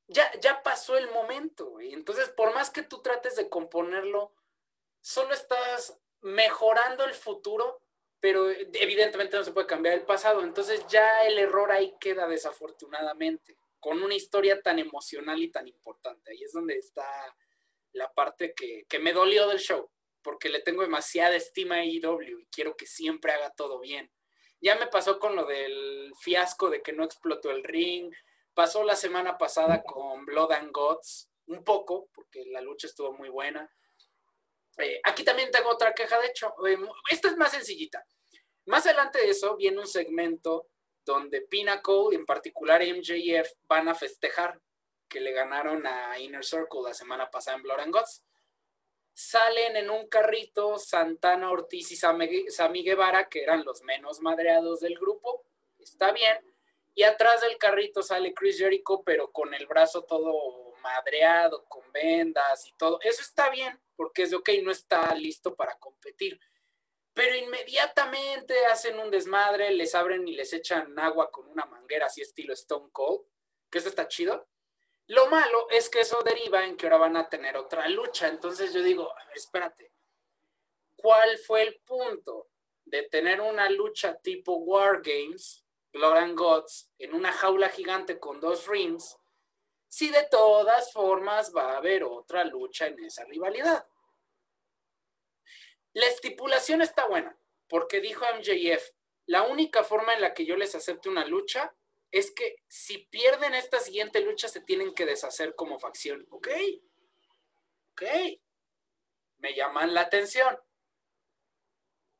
[0.06, 4.32] ya, ya pasó el momento, y entonces por más que tú trates de componerlo,
[5.00, 7.84] solo estás mejorando el futuro
[8.24, 10.42] pero evidentemente no se puede cambiar el pasado.
[10.42, 16.30] Entonces ya el error ahí queda desafortunadamente, con una historia tan emocional y tan importante.
[16.30, 17.04] Ahí es donde está
[17.92, 19.90] la parte que, me dolió del show,
[20.22, 24.10] porque le tengo demasiada estima a IW y quiero que siempre haga todo bien.
[24.58, 28.10] Ya me pasó con lo del fiasco de que no explotó el ring,
[28.54, 33.28] pasó la semana pasada con Blood and Gods, un poco, porque la lucha estuvo muy
[33.28, 33.70] buena.
[34.78, 36.78] Eh, aquí también tengo otra queja, de hecho, eh,
[37.10, 38.06] esta es más sencillita.
[38.66, 40.68] Más adelante de eso viene un segmento
[41.04, 44.60] donde Pinnacle, en particular MJF, van a festejar
[45.08, 48.24] que le ganaron a Inner Circle la semana pasada en Blood and Gods.
[49.16, 54.98] salen en un carrito Santana, Ortiz y Sami Guevara, que eran los menos madreados del
[54.98, 55.44] grupo.
[55.78, 56.53] Está bien.
[56.94, 62.66] Y atrás del carrito sale Chris Jericho, pero con el brazo todo madreado, con vendas
[62.66, 63.00] y todo.
[63.00, 66.38] Eso está bien, porque es de ok, no está listo para competir.
[67.12, 72.20] Pero inmediatamente hacen un desmadre, les abren y les echan agua con una manguera así
[72.20, 73.22] estilo Stone Cold,
[73.70, 74.48] que eso está chido.
[75.06, 78.28] Lo malo es que eso deriva en que ahora van a tener otra lucha.
[78.28, 79.92] Entonces yo digo, a espérate,
[80.96, 82.48] ¿cuál fue el punto
[82.84, 85.63] de tener una lucha tipo War Games,
[85.94, 89.16] Blood and Gods, en una jaula gigante con dos rings,
[89.86, 93.86] si de todas formas va a haber otra lucha en esa rivalidad?
[95.92, 98.90] La estipulación está buena, porque dijo MJF,
[99.26, 101.72] la única forma en la que yo les acepte una lucha
[102.10, 106.26] es que si pierden esta siguiente lucha se tienen que deshacer como facción.
[106.30, 106.48] Ok,
[107.92, 108.02] ok,
[109.38, 110.58] me llaman la atención.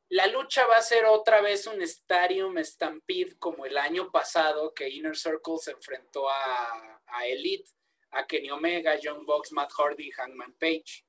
[0.09, 4.89] La lucha va a ser otra vez un Stadium Stampede como el año pasado que
[4.89, 7.69] Inner Circle se enfrentó a, Elite,
[8.11, 11.05] a Kenny Omega, John Box, Matt Hardy Hangman Page.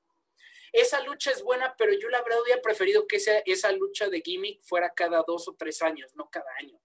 [0.71, 4.21] Esa lucha es buena, pero yo la verdad hubiera preferido que esa, esa lucha de
[4.21, 6.79] gimmick fuera cada dos o tres años, no cada año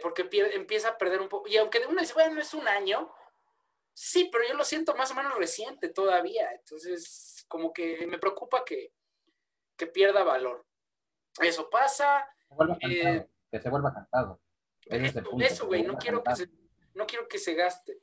[0.00, 1.48] porque empieza a perder un poco.
[1.48, 3.12] Y aunque de uno dice, bueno, es un año,
[3.92, 6.50] sí, pero yo lo siento más o menos reciente todavía.
[6.52, 8.92] Entonces, como que me preocupa que,
[9.76, 10.64] que pierda valor.
[11.40, 12.28] Eso pasa.
[12.80, 14.40] Eh, que se vuelva cantado.
[15.40, 16.48] eso, güey, no, quiero que se,
[16.94, 18.00] no quiero que se gaste.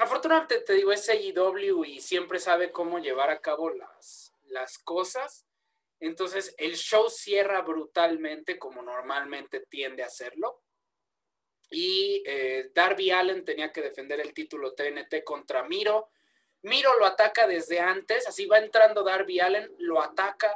[0.00, 5.46] afortunadamente te digo, es AEW y siempre sabe cómo llevar a cabo las, las cosas.
[6.00, 10.62] Entonces, el show cierra brutalmente como normalmente tiende a hacerlo.
[11.70, 16.10] Y eh, Darby Allen tenía que defender el título TNT contra Miro.
[16.62, 20.52] Miro lo ataca desde antes, así va entrando Darby Allen, lo ataca,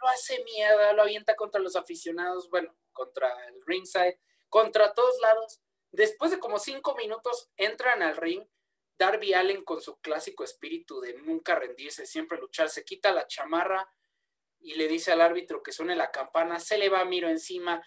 [0.00, 5.60] lo hace mierda, lo avienta contra los aficionados, bueno, contra el ringside, contra todos lados.
[5.92, 8.44] Después de como cinco minutos entran al ring,
[8.98, 13.88] Darby Allen con su clásico espíritu de nunca rendirse, siempre luchar, se quita la chamarra,
[14.60, 17.82] y le dice al árbitro que suene la campana, se le va Miro encima.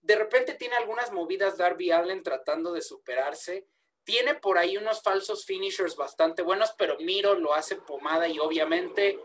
[0.00, 3.66] De repente tiene algunas movidas Darby Allen tratando de superarse.
[4.04, 9.18] Tiene por ahí unos falsos finishers bastante buenos, pero Miro lo hace pomada y obviamente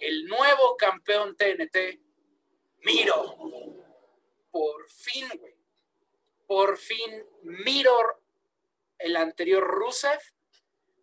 [0.00, 2.00] el nuevo campeón TNT,
[2.82, 3.36] Miro.
[4.50, 5.54] Por fin, güey.
[6.46, 8.22] Por fin, Miro,
[8.98, 10.20] el anterior Rusev,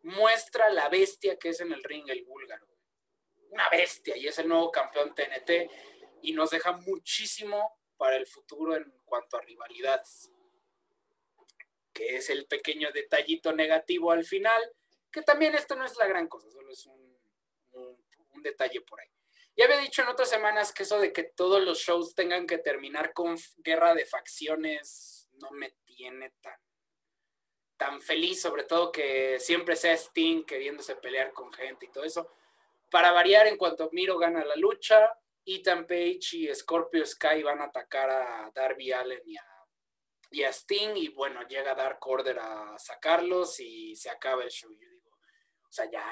[0.03, 2.71] muestra la bestia que es en el ring el búlgaro
[3.51, 5.69] una bestia y es el nuevo campeón TNT
[6.21, 10.31] y nos deja muchísimo para el futuro en cuanto a rivalidades.
[11.93, 14.61] Que es el pequeño detallito negativo al final,
[15.11, 17.00] que también esto no es la gran cosa, solo es un,
[18.41, 19.07] detalle por ahí.
[19.55, 22.57] Ya había dicho en otras semanas que eso de que todos los shows tengan que
[22.57, 26.59] terminar con guerra de facciones no me tiene tan,
[27.77, 32.29] tan feliz, sobre todo que siempre sea Sting queriéndose pelear con gente y todo eso.
[32.89, 37.65] Para variar, en cuanto Miro gana la lucha, Ethan Page y Scorpio Sky van a
[37.65, 39.21] atacar a Darby Allen
[40.29, 44.71] y a, Sting, y bueno, llega Dark Order a sacarlos y se acaba el show.
[44.71, 46.05] Yo digo, o sea, ya,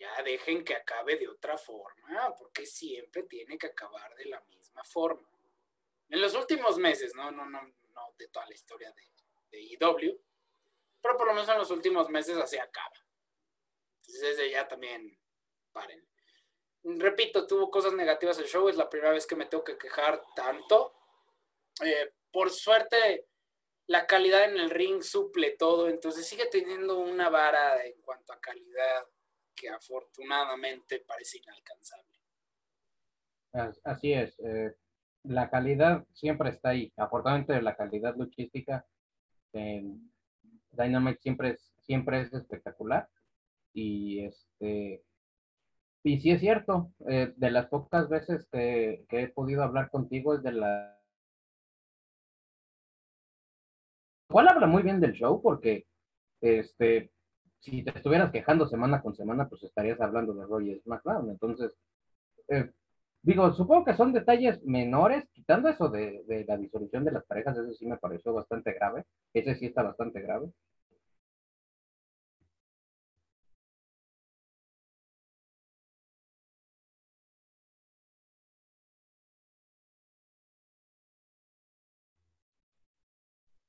[0.00, 4.82] ya dejen que acabe de otra forma, porque siempre tiene que acabar de la misma
[4.82, 5.28] forma.
[6.08, 9.02] En los últimos meses, no, no, no, no de toda la historia de,
[9.50, 10.20] de IW,
[11.00, 12.96] pero por lo menos en los últimos meses así acaba.
[14.00, 15.16] Entonces desde ya también
[15.72, 16.10] paren
[16.82, 20.22] repito, tuvo cosas negativas el show, es la primera vez que me tengo que quejar
[20.34, 20.94] tanto.
[21.84, 23.26] Eh, por suerte,
[23.86, 28.40] la calidad en el ring suple todo, entonces sigue teniendo una vara en cuanto a
[28.40, 29.04] calidad
[29.60, 32.06] que afortunadamente parece inalcanzable.
[33.84, 34.74] Así es, eh,
[35.24, 36.92] la calidad siempre está ahí.
[36.96, 38.86] Afortunadamente la calidad luchística
[39.52, 40.10] en
[40.70, 43.08] Dynamic siempre es, siempre es espectacular
[43.72, 45.04] y este
[46.02, 50.42] y sí es cierto, eh, de las pocas veces que, he podido hablar contigo es
[50.42, 50.98] de la...
[54.30, 55.86] Igual habla muy bien del show porque
[56.40, 57.12] este,
[57.60, 61.30] si te estuvieras quejando semana con semana, pues estarías hablando de Roy SmackDown.
[61.30, 61.76] Entonces,
[62.48, 62.70] eh,
[63.22, 67.56] digo, supongo que son detalles menores, quitando eso de, de la disolución de las parejas,
[67.56, 69.04] eso sí me pareció bastante grave.
[69.34, 70.50] Ese sí está bastante grave.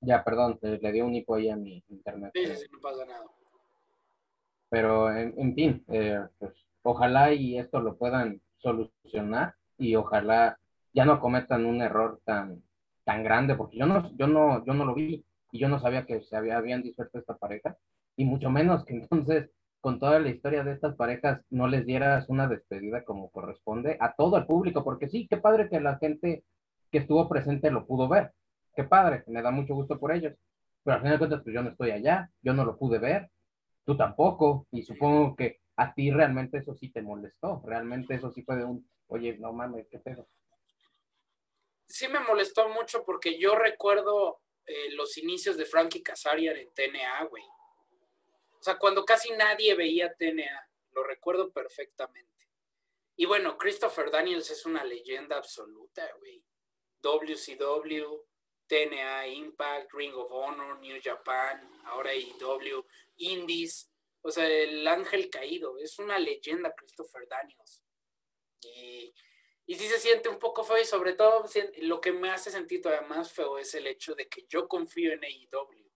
[0.02, 2.32] Ya, perdón, le dio un hipo ahí a mi internet.
[2.34, 3.26] Sí, sí, no pasa nada.
[4.72, 6.54] Pero, en, fin, eh, pues,
[6.84, 10.58] ojalá y esto lo puedan solucionar y ojalá
[10.94, 12.64] ya no cometan un error tan,
[13.04, 16.06] tan grande, porque yo no, yo no, yo no lo vi y yo no sabía
[16.06, 17.76] que se había, habían disuelto esta pareja,
[18.16, 19.50] y mucho menos que entonces
[19.82, 24.14] con toda la historia de estas parejas no les dieras una despedida como corresponde a
[24.14, 26.46] todo el público, porque sí, qué padre que la gente
[26.92, 28.32] que estuvo presente lo pudo ver,
[28.74, 30.34] qué padre, me da mucho gusto por ellos,
[30.84, 33.30] pero al final de cuentas, pues yo no estoy allá, yo no lo pude ver,
[33.86, 38.44] tú tampoco, y supongo que a ti realmente eso sí te molestó, realmente eso sí
[38.44, 40.28] fue de un, oye, no mames, qué pedo.
[41.88, 47.26] Sí me molestó mucho porque yo recuerdo eh, los inicios de Frankie Kazarian en TNA,
[47.26, 47.44] güey.
[48.60, 52.30] O sea, cuando casi nadie veía TNA, lo recuerdo perfectamente.
[53.16, 56.44] Y bueno, Christopher Daniels es una leyenda absoluta, güey.
[57.02, 58.24] WCW,
[58.68, 62.86] TNA, Impact, Ring of Honor, New Japan, ahora IW,
[63.22, 63.90] Indies,
[64.22, 67.82] o sea, el ángel caído, es una leyenda Christopher Daniels.
[68.62, 69.14] Y,
[69.66, 71.46] y sí se siente un poco feo y sobre todo
[71.78, 75.14] lo que me hace sentir todavía más feo es el hecho de que yo confío
[75.14, 75.90] en AEW.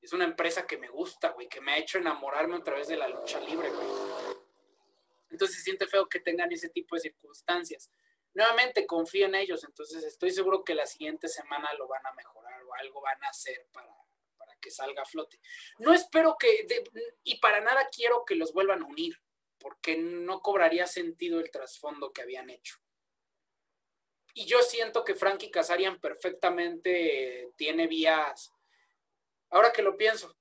[0.00, 2.96] Es una empresa que me gusta, güey, que me ha hecho enamorarme a través de
[2.96, 3.86] la lucha libre, güey.
[5.30, 7.90] Entonces se siente feo que tengan ese tipo de circunstancias
[8.34, 12.62] nuevamente confío en ellos, entonces estoy seguro que la siguiente semana lo van a mejorar
[12.62, 14.01] o algo van a hacer para, para
[14.62, 15.38] que salga a flote.
[15.78, 16.66] No espero que,
[17.22, 19.20] y para nada quiero que los vuelvan a unir,
[19.58, 22.76] porque no cobraría sentido el trasfondo que habían hecho.
[24.32, 28.50] Y yo siento que Frankie Kazarian perfectamente tiene vías.
[29.50, 30.34] Ahora que lo pienso,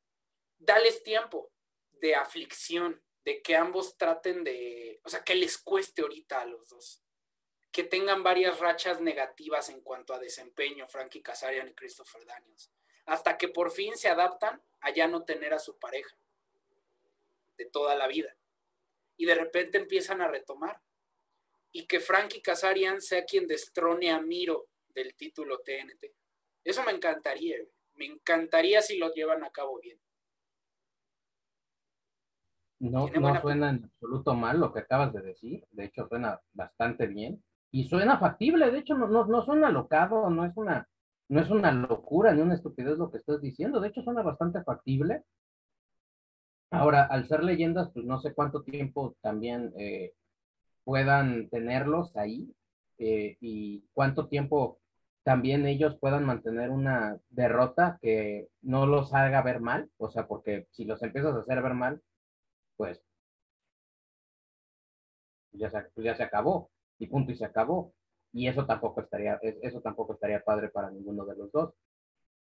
[0.57, 1.51] dales tiempo
[1.99, 6.69] de aflicción, de que ambos traten de, o sea, que les cueste ahorita a los
[6.69, 7.01] dos
[7.71, 12.69] que tengan varias rachas negativas en cuanto a desempeño, Frankie Kazarian y Christopher Daniels,
[13.05, 16.15] hasta que por fin se adaptan a ya no tener a su pareja
[17.57, 18.35] de toda la vida.
[19.17, 20.81] Y de repente empiezan a retomar.
[21.73, 26.11] Y que Frankie Kazarian sea quien destrone a Miro del título TNT.
[26.63, 27.57] Eso me encantaría,
[27.95, 29.97] me encantaría si lo llevan a cabo bien.
[32.79, 37.05] No, no suena en absoluto mal lo que acabas de decir, de hecho suena bastante
[37.05, 40.89] bien y suena factible, de hecho no, no, no suena alocado, no es una,
[41.31, 44.61] no es una locura ni una estupidez lo que estás diciendo, de hecho suena bastante
[44.63, 45.23] factible.
[46.71, 50.13] Ahora, al ser leyendas, pues no sé cuánto tiempo también eh,
[50.83, 52.53] puedan tenerlos ahí
[52.97, 54.79] eh, y cuánto tiempo
[55.23, 60.67] también ellos puedan mantener una derrota que no los haga ver mal, o sea, porque
[60.71, 62.01] si los empiezas a hacer ver mal,
[62.75, 63.01] pues
[65.53, 66.69] ya se, ya se acabó
[66.99, 67.93] y punto y se acabó.
[68.33, 71.73] Y eso tampoco estaría, eso tampoco estaría padre para ninguno de los dos.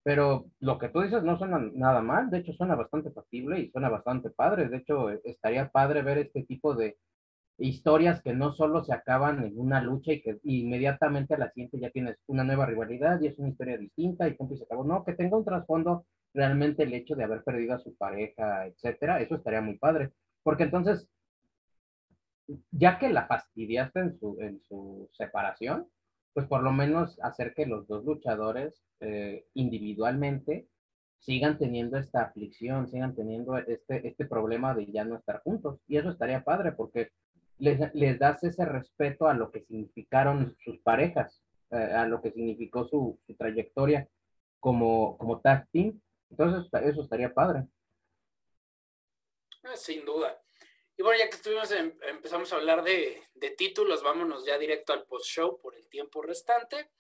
[0.03, 3.71] Pero lo que tú dices no suena nada mal, de hecho suena bastante factible y
[3.71, 4.69] suena bastante padre.
[4.69, 6.97] De hecho, estaría padre ver este tipo de
[7.59, 11.81] historias que no solo se acaban en una lucha y que inmediatamente a la siguiente
[11.81, 14.85] ya tienes una nueva rivalidad y es una historia distinta y punto y se acabó.
[14.85, 19.21] No, que tenga un trasfondo realmente el hecho de haber perdido a su pareja, etcétera,
[19.21, 20.13] eso estaría muy padre.
[20.43, 21.09] Porque entonces
[22.71, 25.89] ya que la fastidiaste en su, en su separación,
[26.33, 30.69] pues por lo menos hacer que los dos luchadores eh, individualmente
[31.19, 35.81] sigan teniendo esta aflicción, sigan teniendo este, este problema de ya no estar juntos.
[35.89, 37.11] Y eso estaría padre porque
[37.59, 42.33] les, les das ese respeto a lo que significaron sus parejas, eh, a lo que
[42.33, 44.09] significó su, su, trayectoria
[44.61, 46.01] como, como tag team.
[46.31, 47.67] Entonces, eso estaría padre.
[49.75, 50.39] Sin duda.
[50.99, 53.23] Y bueno, ya que estuvimos empezamos a hablar de,
[53.59, 56.91] títulos, vámonos ya directo al post-show por el tiempo restante.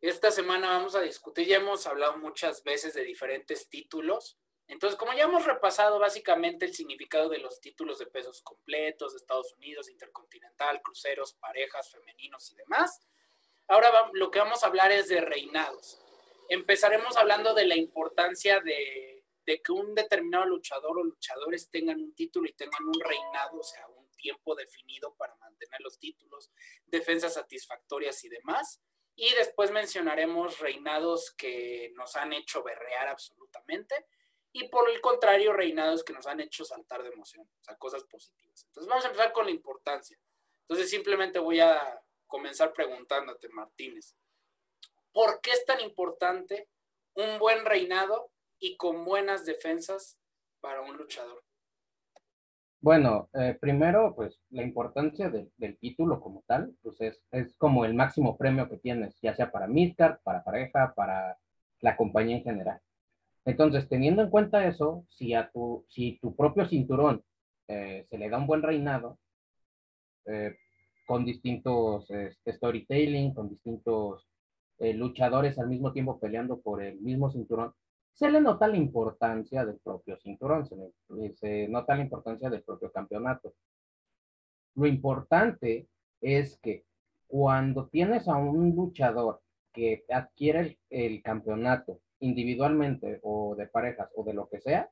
[0.00, 4.36] Esta semana vamos a discutir, ya hemos hablado muchas veces de diferentes títulos.
[4.66, 9.18] Entonces, como ya hemos repasado básicamente el significado de los títulos de pesos completos de
[9.18, 13.00] Estados Unidos, Intercontinental, cruceros, parejas, femeninos y demás,
[13.68, 16.00] ahora lo que vamos a hablar es de reinados.
[16.48, 19.13] Empezaremos hablando de la importancia de
[19.46, 23.62] de que un determinado luchador o luchadores tengan un título y tengan un reinado, o
[23.62, 26.50] sea, un tiempo definido para mantener los títulos,
[26.86, 28.80] defensas satisfactorias y demás.
[29.16, 34.06] Y después mencionaremos reinados que nos han hecho berrear absolutamente
[34.56, 38.04] y por el contrario, reinados que nos han hecho saltar de emoción, o sea, cosas
[38.04, 38.64] positivas.
[38.66, 40.16] Entonces vamos a empezar con la importancia.
[40.60, 44.14] Entonces simplemente voy a comenzar preguntándote, Martínez,
[45.12, 46.68] ¿por qué es tan importante
[47.14, 50.18] un buen reinado y con buenas defensas
[50.60, 51.44] para un luchador?
[52.84, 57.94] Bueno, eh, primero, pues la importancia del título como tal, pues es, es, como el
[57.94, 61.38] máximo premio que tienes, ya sea para Midcard, para pareja, para
[61.80, 62.80] la compañía en general.
[63.46, 67.24] Entonces, teniendo en cuenta eso, si a tu, si tu propio cinturón
[67.68, 69.18] eh, se le da un buen reinado,
[70.26, 70.54] eh,
[71.06, 74.28] con distintos este, storytelling, con distintos
[74.78, 77.72] luchadores al mismo tiempo peleando por el mismo cinturón,
[78.14, 82.90] se le nota la importancia del propio cinturón, se, se nota la importancia del propio
[82.92, 83.52] campeonato.
[84.76, 85.88] Lo importante
[86.20, 86.84] es que
[87.26, 89.42] cuando tienes a un luchador
[89.72, 94.88] que adquiere el, campeonato individualmente o de parejas o de lo que sea,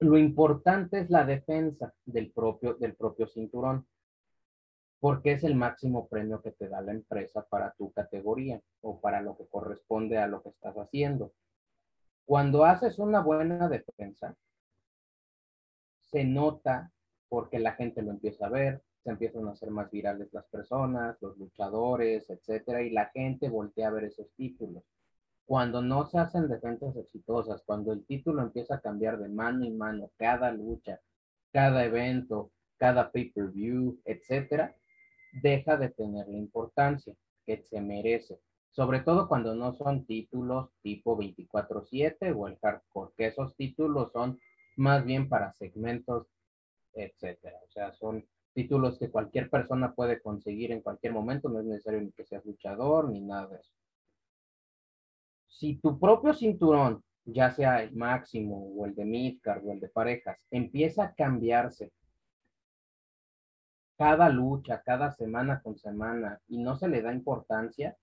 [0.00, 3.86] lo importante es la defensa del propio, del propio cinturón,
[4.98, 9.22] porque es el máximo premio que te da la empresa para tu categoría o para
[9.22, 11.32] lo que corresponde a lo que estás haciendo.
[12.26, 14.36] Cuando haces una buena defensa,
[16.10, 16.90] se nota
[17.28, 21.16] porque la gente lo empieza a ver, se empiezan a hacer más virales las personas,
[21.20, 24.82] los luchadores, etcétera, y la gente voltea a ver esos títulos.
[25.44, 29.78] Cuando no se hacen defensas exitosas, cuando el título empieza a cambiar de mano en
[29.78, 31.00] mano, cada lucha,
[31.52, 34.74] cada evento, cada pay-per-view, etcétera,
[35.40, 37.14] deja de tener la importancia
[37.46, 38.40] que se merece.
[38.76, 44.38] Sobre todo cuando no son títulos tipo 24/7 o el hardcore, que esos títulos son
[44.76, 46.26] más bien para segmentos,
[46.92, 47.58] etcétera.
[47.64, 52.12] O sea, son títulos que cualquier persona puede conseguir en cualquier momento, no es necesario
[52.14, 53.72] que seas luchador ni nada de eso.
[55.46, 59.88] Si tu propio cinturón, ya sea el máximo o el de midcard o el de
[59.88, 61.92] parejas, empieza a cambiarse
[63.96, 67.96] cada lucha, cada semana con semana y no se le da importancia,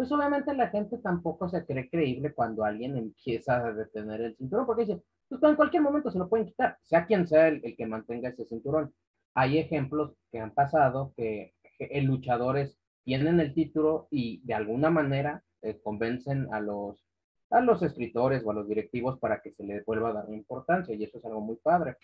[0.00, 4.64] pues obviamente la gente tampoco se cree creíble cuando alguien empieza a detener el cinturón,
[4.64, 7.84] porque dice, pues en cualquier momento se lo pueden quitar, sea quien sea el, que
[7.84, 8.94] mantenga ese cinturón
[9.34, 15.44] hay ejemplos que han pasado que, el luchadores tienen el título y de alguna manera
[15.60, 17.06] eh, convencen a los,
[17.50, 20.94] a los escritores o a los directivos para que se les vuelva a dar importancia
[20.94, 21.98] y eso es algo muy padre.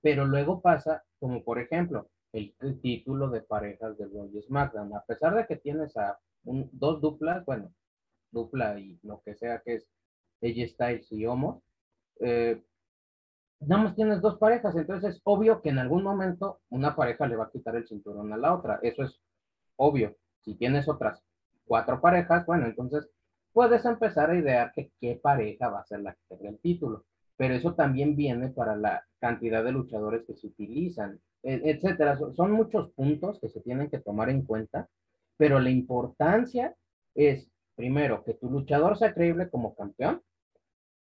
[0.00, 4.94] Pero luego pasa, como por ejemplo, el, título de parejas de y SmackDown.
[4.94, 7.72] A pesar de que tienes a dos duplas, bueno,
[8.30, 9.88] dupla y lo que sea que es
[10.42, 11.62] AJ Styles y Homos,
[12.20, 12.62] eh,
[13.60, 17.36] nada más tienes dos parejas, entonces es obvio que en algún momento una pareja le
[17.36, 19.20] va a quitar el cinturón a la otra, eso es
[19.76, 20.16] obvio.
[20.42, 21.22] Si tienes otras
[21.64, 23.08] cuatro parejas, bueno, entonces
[23.52, 27.04] puedes empezar a idear que qué pareja va a ser la que tenga el título,
[27.36, 32.18] pero eso también viene para la cantidad de luchadores que se utilizan, e, etcétera.
[32.36, 34.88] Son muchos puntos que se tienen que tomar en cuenta,
[35.36, 36.74] pero la importancia
[37.14, 40.22] es, primero, que tu luchador sea creíble como campeón,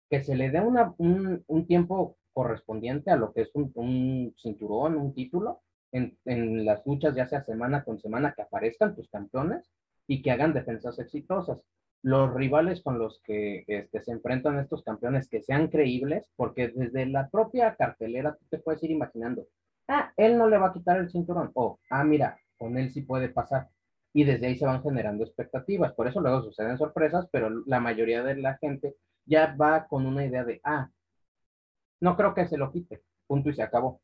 [0.09, 5.13] que se le dé una, un, tiempo correspondiente a lo que es un, cinturón, un
[5.13, 5.61] título,
[5.93, 9.69] en, las luchas, ya sea semana con semana, que aparezcan tus campeones
[10.07, 11.61] y que hagan defensas exitosas.
[12.03, 17.05] Los rivales con los que este, se enfrentan estos campeones que sean creíbles, porque desde
[17.05, 19.47] la propia cartelera tú te puedes ir imaginando,
[19.87, 23.01] ah, él no le va a quitar el cinturón, o, ah, mira, con él sí
[23.01, 23.69] puede pasar.
[24.13, 25.93] Y desde ahí se van generando expectativas.
[25.93, 28.95] Por eso luego suceden sorpresas, pero la mayoría de la gente
[29.25, 30.89] ya va con una idea de, ah,
[31.99, 34.01] no creo que se lo quite, punto y se acabó.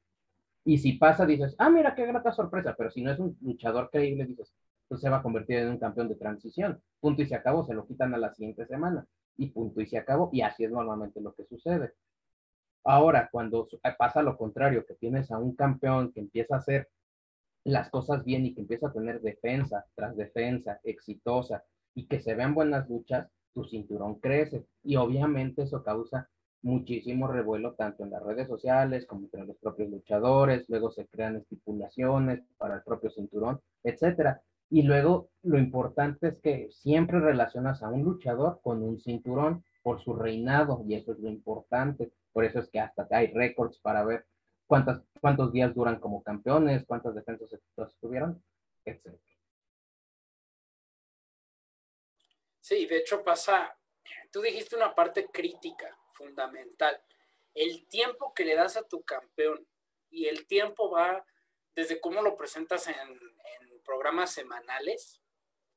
[0.64, 3.90] Y si pasa, dices, ah, mira qué grata sorpresa, pero si no es un luchador
[3.90, 4.54] creíble, dices,
[4.88, 7.74] pues se va a convertir en un campeón de transición, punto y se acabó, se
[7.74, 9.06] lo quitan a la siguiente semana,
[9.38, 11.94] y punto y se acabó, y así es normalmente lo que sucede.
[12.84, 16.90] Ahora, cuando pasa lo contrario, que tienes a un campeón que empieza a hacer
[17.68, 21.64] las cosas bien y que empieza a tener defensa tras defensa exitosa
[21.94, 26.30] y que se vean buenas luchas, tu cinturón crece y obviamente eso causa
[26.62, 31.36] muchísimo revuelo tanto en las redes sociales como entre los propios luchadores, luego se crean
[31.36, 34.42] estipulaciones para el propio cinturón, etcétera.
[34.70, 40.02] Y luego lo importante es que siempre relacionas a un luchador con un cinturón por
[40.02, 42.12] su reinado y eso es lo importante.
[42.32, 44.26] Por eso es que hasta hay récords para ver
[44.68, 47.60] cuántas, cuántos días duran como campeones, cuántas defensas
[48.00, 48.44] tuvieron,
[48.86, 49.18] etcétera.
[52.62, 53.80] Sí, de hecho pasa,
[54.30, 57.02] tú dijiste una parte crítica fundamental.
[57.54, 59.66] El tiempo que le das a tu campeón
[60.10, 61.26] y el tiempo va
[61.74, 62.96] desde cómo lo presentas en,
[63.86, 65.22] programas semanales,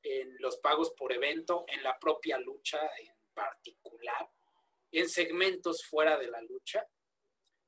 [0.03, 4.29] en los pagos por evento, en la propia lucha en particular,
[4.91, 6.85] en segmentos fuera de la lucha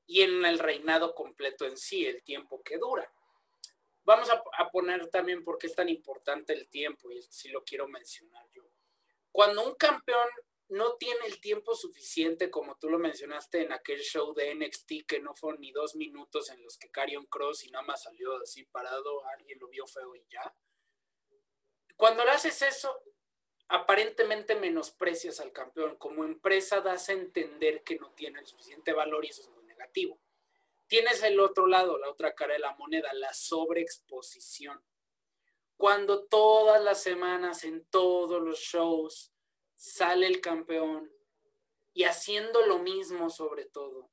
[0.06, 3.12] y en el reinado completo en sí, el tiempo que dura.
[4.04, 7.64] Vamos a, a poner también por qué es tan importante el tiempo y si lo
[7.64, 8.64] quiero mencionar yo.
[9.32, 10.28] Cuando un campeón
[10.70, 15.20] no tiene el tiempo suficiente, como tú lo mencionaste en aquel show de NXT, que
[15.20, 18.64] no fueron ni dos minutos en los que Carion Cross y nada más salió así
[18.66, 20.54] parado, alguien lo vio feo y ya.
[21.96, 23.04] Cuando le haces eso,
[23.68, 25.96] aparentemente menosprecias al campeón.
[25.98, 29.63] Como empresa das a entender que no tiene el suficiente valor y eso es muy
[30.88, 34.84] Tienes el otro lado, la otra cara de la moneda, la sobreexposición.
[35.76, 39.32] Cuando todas las semanas en todos los shows
[39.76, 41.12] sale el campeón
[41.94, 44.12] y haciendo lo mismo sobre todo,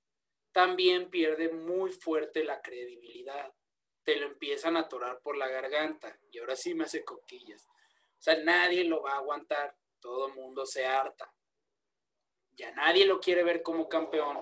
[0.52, 3.54] también pierde muy fuerte la credibilidad.
[4.02, 7.66] Te lo empiezan a atorar por la garganta y ahora sí me hace coquillas.
[8.18, 11.32] O sea, nadie lo va a aguantar, todo el mundo se harta.
[12.52, 14.38] Ya nadie lo quiere ver como campeón.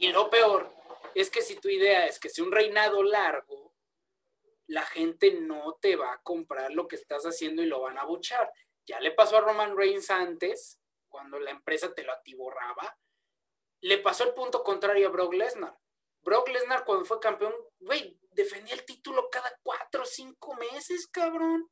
[0.00, 0.74] Y lo peor
[1.14, 3.74] es que si tu idea es que sea un reinado largo,
[4.66, 8.06] la gente no te va a comprar lo que estás haciendo y lo van a
[8.06, 8.50] buchar.
[8.86, 10.80] Ya le pasó a Roman Reigns antes,
[11.10, 12.96] cuando la empresa te lo atiborraba.
[13.82, 15.76] Le pasó el punto contrario a Brock Lesnar.
[16.22, 21.70] Brock Lesnar cuando fue campeón, güey, defendía el título cada cuatro o cinco meses, cabrón.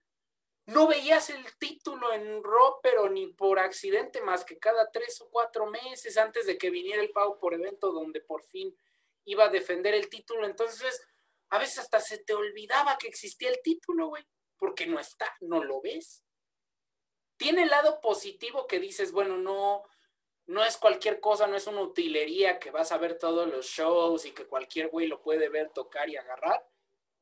[0.68, 5.30] No veías el título en Raw, pero ni por accidente, más que cada tres o
[5.30, 8.76] cuatro meses antes de que viniera el pago por evento donde por fin
[9.24, 10.44] iba a defender el título.
[10.44, 11.02] Entonces,
[11.48, 14.22] a veces hasta se te olvidaba que existía el título, güey,
[14.58, 16.22] porque no está, no lo ves.
[17.38, 19.84] Tiene el lado positivo que dices, bueno, no,
[20.44, 24.26] no es cualquier cosa, no es una utilería que vas a ver todos los shows
[24.26, 26.62] y que cualquier güey lo puede ver, tocar y agarrar,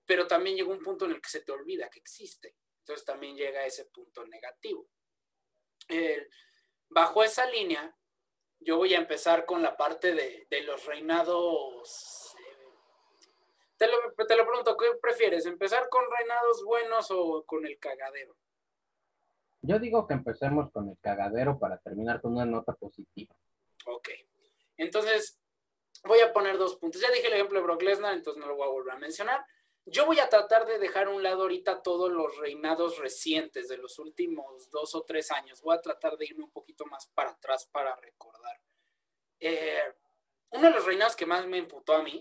[0.05, 2.57] pero también llega un punto en el que se te olvida que existe.
[2.87, 4.87] Entonces también llega a ese punto negativo.
[6.89, 7.93] bajo esa línea,
[8.61, 12.37] yo voy a empezar con la parte de, los reinados.
[12.39, 12.69] Eh,
[13.77, 15.47] te, lo, te lo pregunto, ¿qué prefieres?
[15.47, 18.37] ¿Empezar con reinados buenos o con el cagadero?
[19.63, 23.35] Yo digo que empecemos con el cagadero para terminar con una nota positiva.
[23.87, 24.11] Ok.
[24.77, 25.41] Entonces,
[26.05, 27.03] voy a poner dos puntos.
[27.03, 29.45] Ya dije el ejemplo de Brock Lesnar, entonces no lo voy a volver a mencionar.
[29.87, 33.77] Yo voy a tratar de dejar a un lado ahorita todos los reinados recientes de
[33.77, 35.63] los últimos dos o tres años.
[35.63, 38.61] Voy a tratar de irme un poquito más para atrás para recordar.
[39.39, 39.95] Eh,
[40.51, 42.21] uno de los reinados que más me imputó a mí,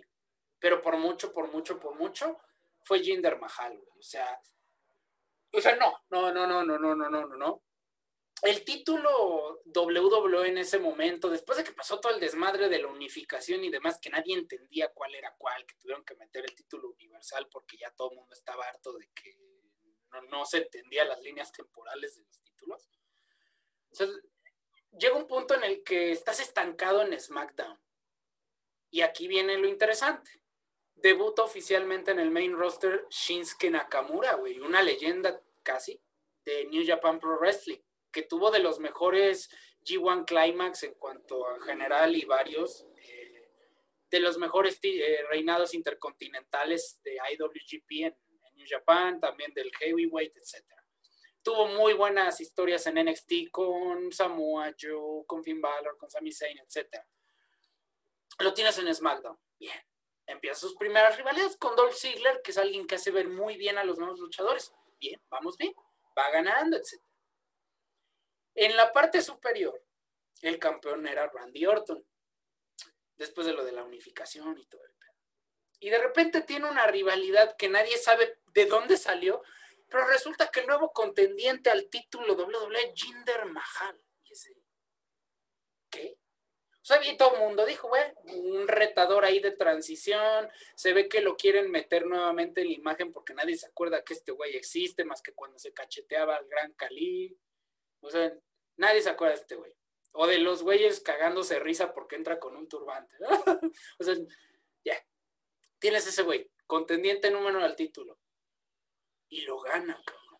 [0.60, 2.40] pero por mucho, por mucho, por mucho,
[2.84, 3.82] fue Jinder Mahal.
[3.98, 4.40] O sea,
[5.52, 7.62] o sea, no, no, no, no, no, no, no, no, no
[8.46, 12.88] el título WWE en ese momento, después de que pasó todo el desmadre de la
[12.88, 16.90] unificación y demás, que nadie entendía cuál era cuál, que tuvieron que meter el título
[16.90, 19.38] universal porque ya todo el mundo estaba harto de que
[20.30, 22.90] no, se entendía las líneas temporales de los títulos.
[23.92, 24.22] Entonces,
[24.98, 27.80] llega un punto en el que estás estancado en SmackDown.
[28.92, 30.32] Y aquí viene lo interesante.
[30.94, 36.02] Debuta oficialmente en el main roster Shinsuke Nakamura, güey, una leyenda casi
[36.46, 37.80] de New Japan Pro Wrestling
[38.16, 39.50] que tuvo de los mejores
[39.84, 43.52] G1 Climax en cuanto a general y varios, eh,
[44.10, 48.18] de los mejores eh, reinados intercontinentales de IWGP en,
[48.56, 50.64] New Japan, también del Heavyweight, etc.
[51.44, 56.58] Tuvo muy buenas historias en NXT con Samoa Joe, con Finn Balor, con Sami Zayn,
[56.60, 57.04] etc.
[58.40, 59.38] Lo tienes en SmackDown.
[59.60, 59.78] Bien.
[60.26, 63.78] Empieza sus primeras rivalidades con Dolph Ziggler, que es alguien que hace ver muy bien
[63.78, 64.72] a los nuevos luchadores.
[65.02, 65.76] Bien, vamos bien.
[66.18, 67.05] Va ganando, etc.
[68.56, 69.84] En la parte superior,
[70.42, 72.06] el campeón era Randy Orton,
[73.18, 75.14] después de lo de la unificación y todo el pedo.
[75.80, 79.42] Y de repente tiene una rivalidad que nadie sabe de dónde salió,
[79.90, 84.02] pero resulta que el nuevo contendiente al título WWE Jinder Mahal.
[84.24, 84.58] Y ese,
[85.90, 86.18] ¿qué?
[86.86, 91.10] O sea, y todo el mundo dijo, güey, un retador ahí de transición, se ve
[91.10, 94.56] que lo quieren meter nuevamente en la imagen porque nadie se acuerda que este güey
[94.56, 97.36] existe más que cuando se cacheteaba al gran Cali.
[98.06, 98.32] O sea,
[98.78, 99.74] nadie se acuerda de este güey.
[100.14, 103.18] O de los güeyes cagándose risa porque entra con un turbante.
[104.00, 104.16] o sea,
[104.84, 105.04] ya.
[105.80, 108.20] Tienes ese güey, contendiente número al título.
[109.28, 110.40] Y lo gana, cabrón.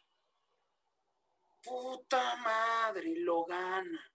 [1.64, 4.12] Puta madre, lo gana.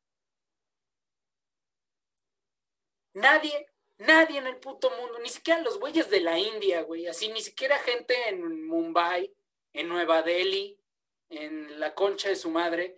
[3.15, 3.67] Nadie,
[3.99, 7.43] nadie en el puto mundo, ni siquiera los güeyes de la India, güey, así, ni
[7.43, 9.35] siquiera gente en Mumbai,
[9.73, 10.79] en Nueva Delhi,
[11.29, 12.97] en la concha de su madre,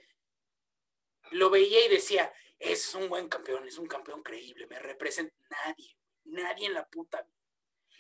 [1.33, 5.97] lo veía y decía, es un buen campeón, es un campeón creíble, me representa nadie,
[6.25, 7.27] nadie en la puta.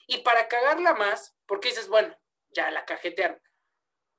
[0.07, 2.17] Y para cagarla más, porque dices, bueno,
[2.51, 3.41] ya la cajetearon,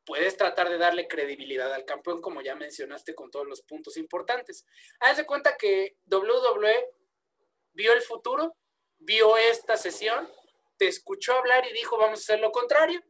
[0.06, 4.66] puedes tratar de darle credibilidad al campeón, como ya mencionaste con todos los puntos importantes.
[5.00, 6.90] Haz de cuenta que WWE
[7.74, 8.58] vio el futuro,
[8.98, 10.30] vio esta sesión,
[10.78, 13.02] te escuchó hablar y dijo, vamos a hacer lo contrario.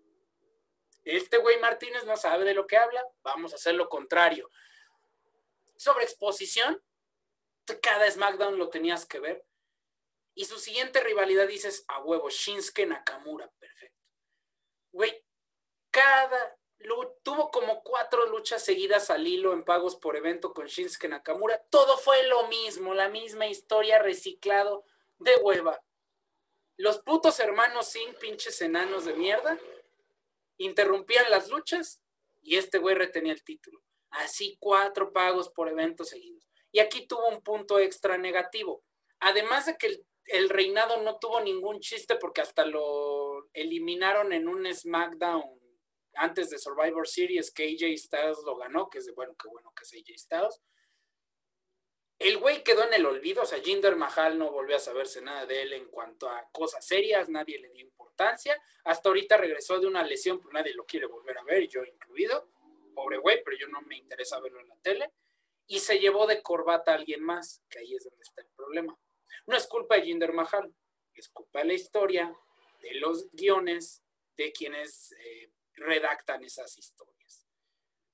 [1.03, 4.49] Este güey Martínez no sabe de lo que habla, vamos a hacer lo contrario
[5.83, 6.81] sobre exposición,
[7.81, 9.45] cada SmackDown lo tenías que ver.
[10.35, 14.11] Y su siguiente rivalidad dices, a huevo, Shinsuke Nakamura, perfecto.
[14.91, 15.23] Güey,
[15.91, 16.57] cada
[17.23, 21.63] tuvo como cuatro luchas seguidas al hilo en pagos por evento con Shinsuke Nakamura.
[21.69, 24.85] Todo fue lo mismo, la misma historia reciclado
[25.19, 25.81] de hueva.
[26.77, 29.57] Los putos hermanos sin pinches enanos de mierda
[30.57, 32.01] interrumpían las luchas
[32.41, 33.81] y este güey retenía el título.
[34.13, 36.47] Así cuatro pagos por eventos seguidos.
[36.71, 38.83] Y aquí tuvo un punto extra negativo.
[39.19, 44.71] Además de que el, reinado no tuvo ningún chiste porque hasta lo eliminaron en un
[44.71, 45.43] SmackDown
[46.15, 49.73] antes de Survivor Series que AJ Styles lo ganó, que es de bueno, qué bueno
[49.75, 50.61] que es AJ Styles.
[52.19, 55.45] El güey quedó en el olvido, o sea, Jinder Mahal no volvió a saberse nada
[55.45, 58.61] de él en cuanto a cosas serias, nadie le dio importancia.
[58.83, 62.47] Hasta ahorita regresó de una lesión, pero nadie lo quiere volver a ver, yo incluido.
[62.93, 65.11] Pobre güey, pero yo no me interesa verlo en la tele.
[65.67, 68.97] Y se llevó de corbata a alguien más, que ahí es donde está el problema.
[69.45, 70.73] No es culpa de Jinder Mahal,
[71.13, 72.35] es culpa de la historia,
[72.81, 74.03] de los guiones,
[74.35, 77.45] de quienes eh, redactan esas historias.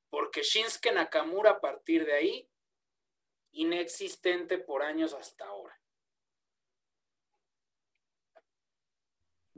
[0.09, 2.49] Porque Shinsuke Nakamura a partir de ahí,
[3.51, 5.78] inexistente por años hasta ahora.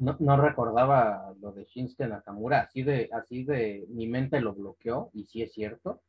[0.06, 5.12] No, no, recordaba lo de Shinsuke Nakamura, así de, así de mi mente lo bloqueó,
[5.14, 6.02] y sí es cierto.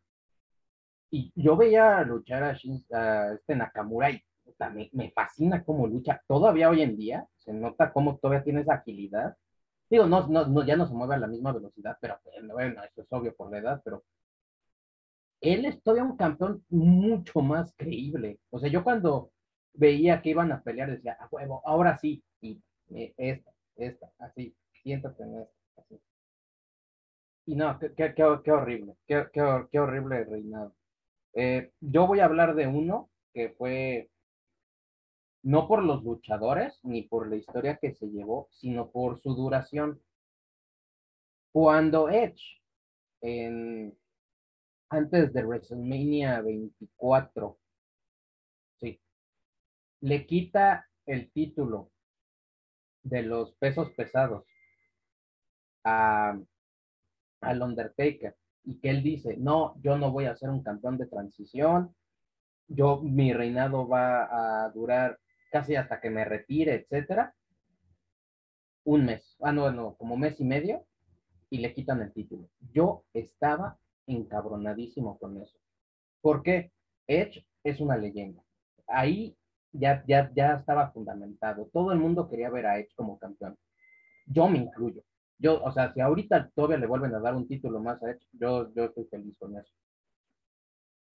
[1.10, 2.56] Y yo veía luchar a,
[2.98, 4.22] a este Nakamura y
[4.74, 6.22] me, me, fascina cómo lucha.
[6.26, 9.36] Todavía hoy en día se nota cómo todavía tiene esa agilidad
[9.92, 12.18] Digo, no, no, ya no se mueve a la misma velocidad, pero
[12.50, 14.02] bueno, eso es obvio por la edad, pero
[15.42, 18.40] él es todavía un campeón mucho más creíble.
[18.48, 19.32] O sea, yo cuando
[19.74, 22.58] veía que iban a pelear decía, a huevo, ahora sí, y
[23.18, 26.00] esta, esta, así, siéntate en esta, así.
[27.46, 30.74] Y no, qué, qué, qué, horrible, qué, qué, horrible reinado.
[31.34, 34.10] Eh, yo voy a hablar de uno que fue
[35.42, 40.00] no por los luchadores ni por la historia que se llevó, sino por su duración.
[41.52, 42.62] Cuando Edge,
[43.20, 43.96] en,
[44.88, 47.58] antes de WrestleMania 24,
[48.78, 49.00] sí,
[50.00, 51.91] le quita el título
[53.02, 54.44] de los pesos pesados
[55.84, 56.38] a,
[57.40, 61.06] al Undertaker y que él dice, no, yo no voy a ser un campeón de
[61.06, 61.94] transición,
[62.68, 65.18] yo, mi reinado va a durar
[65.50, 67.34] casi hasta que me retire, etcétera,
[68.84, 70.86] un mes, ah, no, no, como mes y medio,
[71.50, 72.48] y le quitan el título.
[72.72, 75.58] Yo estaba encabronadísimo con eso.
[76.20, 76.72] ¿Por qué?
[77.06, 78.42] Edge es una leyenda.
[78.86, 79.36] Ahí
[79.72, 81.68] ya, ya, ya estaba fundamentado.
[81.72, 83.56] Todo el mundo quería ver a Edge como campeón.
[84.26, 85.02] Yo me incluyo.
[85.38, 88.26] Yo, o sea, si ahorita todavía le vuelven a dar un título más a Edge,
[88.32, 89.72] yo, yo estoy feliz con eso.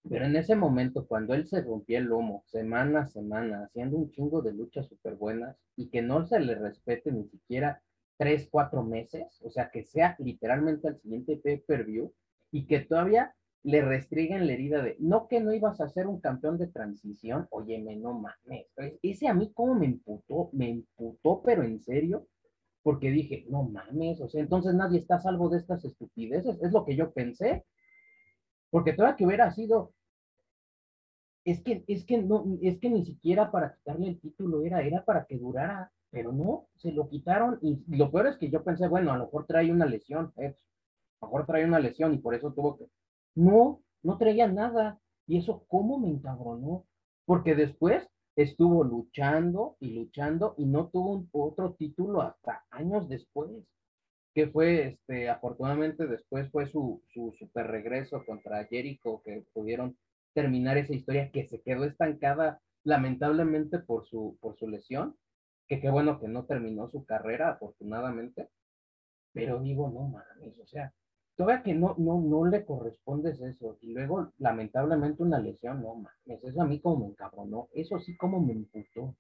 [0.10, 4.12] Pero en ese momento, cuando él se rompía el lomo, semana a semana, haciendo un
[4.12, 7.82] chingo de luchas súper buenas y que no se le respete ni siquiera
[8.18, 12.14] tres, cuatro meses, o sea, que sea literalmente al siguiente pay-per-view
[12.52, 13.36] y que todavía
[13.68, 17.48] le restringen la herida de, no que no ibas a ser un campeón de transición,
[17.50, 18.66] óyeme, no mames,
[19.02, 22.28] ese a mí como me imputó, me imputó, pero en serio,
[22.82, 26.72] porque dije, no mames, o sea, entonces nadie está a salvo de estas estupideces, es
[26.72, 27.66] lo que yo pensé,
[28.70, 29.92] porque todavía que hubiera sido,
[31.44, 35.04] es que, es que no, es que ni siquiera para quitarle el título era, era
[35.04, 38.88] para que durara, pero no, se lo quitaron y lo peor es que yo pensé,
[38.88, 40.56] bueno, a lo mejor trae una lesión, a lo
[41.22, 42.88] mejor trae una lesión y por eso tuvo que,
[43.38, 45.00] no, no traía nada.
[45.28, 46.86] Y eso cómo me encabronó,
[47.26, 53.50] porque después estuvo luchando y luchando y no tuvo otro título hasta años después,
[54.34, 59.98] que fue, este, afortunadamente después fue su, su super regreso contra Jericho, que pudieron
[60.34, 65.16] terminar esa historia que se quedó estancada lamentablemente por su, por su lesión,
[65.68, 68.48] que qué bueno que no terminó su carrera, afortunadamente,
[69.34, 70.94] pero digo, no mames, o sea,
[71.38, 76.44] todavía que no, no, no le correspondes eso, y luego lamentablemente una lesión, no mames,
[76.44, 79.16] eso a mí como me encabronó, eso sí como me imputó.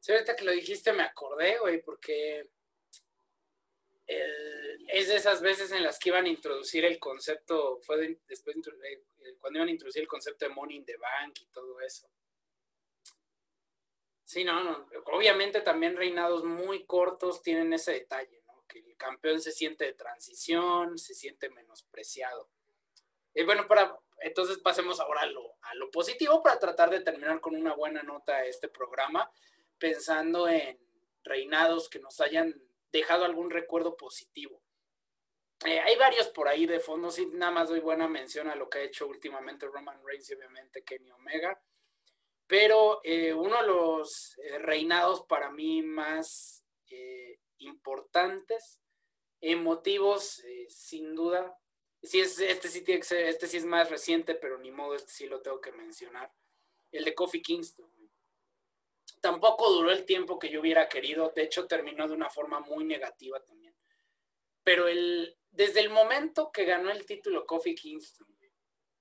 [0.00, 2.50] Sí, ahorita que lo dijiste me acordé, güey, porque
[4.88, 9.36] es de esas veces en las que iban a introducir el concepto, fue después eh,
[9.38, 12.08] cuando iban a introducir el concepto de Money in the Bank y todo eso.
[14.24, 14.88] Sí, no, no.
[15.12, 18.41] Obviamente también reinados muy cortos tienen ese detalle.
[18.72, 22.48] Que el campeón se siente de transición, se siente menospreciado.
[23.34, 27.40] Y bueno, para, entonces pasemos ahora a lo, a lo positivo para tratar de terminar
[27.40, 29.30] con una buena nota este programa,
[29.78, 30.78] pensando en
[31.22, 34.62] reinados que nos hayan dejado algún recuerdo positivo.
[35.64, 38.68] Eh, hay varios por ahí de fondo, sí, nada más doy buena mención a lo
[38.68, 41.60] que ha hecho últimamente Roman Reigns y obviamente Kenny Omega.
[42.46, 46.64] Pero eh, uno de los eh, reinados para mí más
[47.66, 48.80] importantes,
[49.40, 51.58] emotivos, sin duda.
[52.02, 54.94] Sí es, este, sí tiene que ser, este sí es más reciente, pero ni modo,
[54.94, 56.32] este sí lo tengo que mencionar.
[56.90, 57.90] El de Kofi Kingston.
[59.20, 61.32] tampoco duró el tiempo que yo hubiera querido.
[61.34, 63.74] De hecho, terminó de una forma muy negativa también.
[64.64, 68.32] Pero el, desde el momento que ganó el título Kofi Kingston,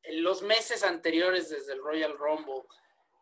[0.03, 2.64] en los meses anteriores desde el Royal Rumble,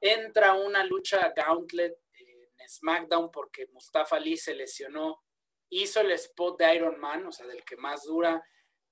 [0.01, 5.23] entra una lucha gauntlet en SmackDown porque Mustafa Ali se lesionó,
[5.69, 8.43] hizo el spot de Iron Man, o sea, del que más dura,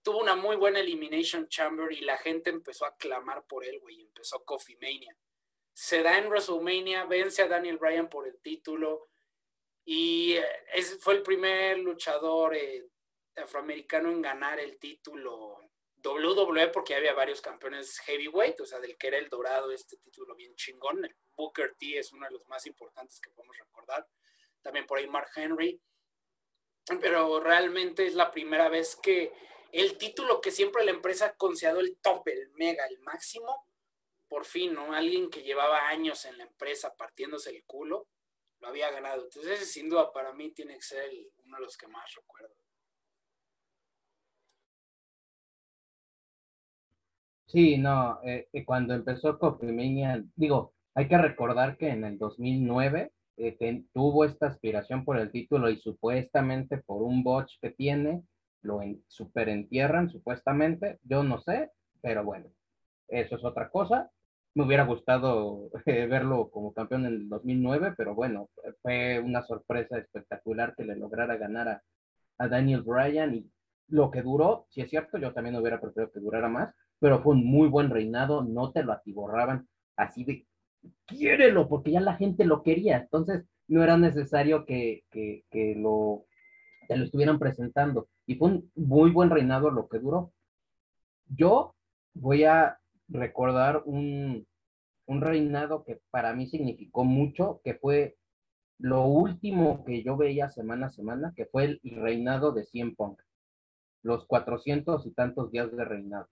[0.01, 4.01] tuvo una muy buena Elimination Chamber y la gente empezó a clamar por él, güey,
[4.01, 5.17] empezó Coffee Mania
[5.78, 9.09] se da en WrestleMania, vence a Daniel Bryan por el título
[9.86, 12.89] y eh, ese fue el primer luchador eh,
[13.36, 15.59] afroamericano en ganar el título
[16.03, 20.34] WWE porque había varios campeones heavyweight, o sea, del que era el dorado, este título
[20.34, 21.07] bien chingón.
[21.36, 24.07] Booker T es uno de los más importantes que podemos recordar.
[24.63, 25.80] También por ahí Mark Henry.
[26.88, 29.33] Pero realmente es la primera vez que
[29.71, 33.65] el título que siempre la empresa ha considerado el top, el mega, el máximo,
[34.27, 34.93] por fin, ¿no?
[34.93, 38.07] Alguien que llevaba años en la empresa partiéndose el culo,
[38.59, 39.23] lo había ganado.
[39.23, 41.11] Entonces, sin duda para mí tiene que ser
[41.45, 42.55] uno de los que más recuerdo.
[47.47, 53.13] Sí, no, eh, eh, cuando empezó Copimania, digo, hay que recordar que en el 2009
[53.38, 58.23] eh, tuvo esta aspiración por el título y supuestamente por un botch que tiene,
[58.63, 61.71] lo en, superentierran supuestamente, yo no sé,
[62.01, 62.47] pero bueno,
[63.07, 64.09] eso es otra cosa.
[64.55, 68.49] Me hubiera gustado eh, verlo como campeón en el 2009, pero bueno,
[68.81, 71.83] fue una sorpresa espectacular que le lograra ganar a,
[72.49, 73.51] Daniel Bryan y
[73.88, 77.33] lo que duró, si es cierto, yo también hubiera preferido que durara más, pero fue
[77.33, 80.45] un muy buen reinado, no te lo atiborraban así de,
[81.05, 86.25] quiérelo, porque ya la gente lo quería, entonces no era necesario que, que, que lo,
[86.88, 88.07] te lo estuvieran presentando.
[88.25, 90.34] Y fue un muy buen reinado lo que duró.
[91.30, 91.75] Yo
[92.13, 94.45] voy a recordar un,
[95.05, 98.17] un reinado que para mí significó mucho, que fue
[98.80, 103.19] lo último que yo veía semana a semana, que fue el reinado de Cien Punk,
[104.03, 106.30] los cuatrocientos y tantos días de reinado,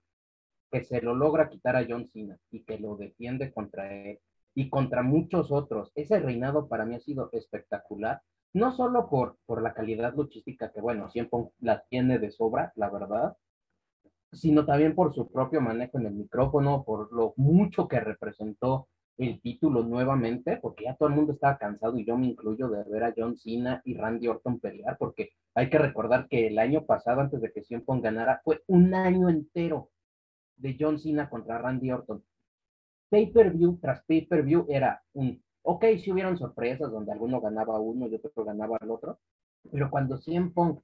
[0.70, 4.20] que se lo logra quitar a John Cena y que lo defiende contra él
[4.56, 5.92] y contra muchos otros.
[5.94, 8.22] Ese reinado para mí ha sido espectacular,
[8.54, 12.88] no solo por, por la calidad luchística, que bueno, Punk la tiene de sobra, la
[12.88, 13.36] verdad,
[14.32, 18.88] sino también por su propio manejo en el micrófono, por lo mucho que representó
[19.18, 22.82] el título nuevamente, porque ya todo el mundo estaba cansado y yo me incluyo de
[22.84, 26.86] ver a John Cena y Randy Orton pelear, porque hay que recordar que el año
[26.86, 29.90] pasado, antes de que Cien ganara, fue un año entero
[30.56, 32.24] de John Cena contra Randy Orton.
[33.08, 38.44] Pay-per-view tras pay-per-view era un, ok, si hubieron sorpresas donde alguno ganaba uno y otro
[38.44, 39.20] ganaba al otro,
[39.70, 40.78] pero cuando Cien Pong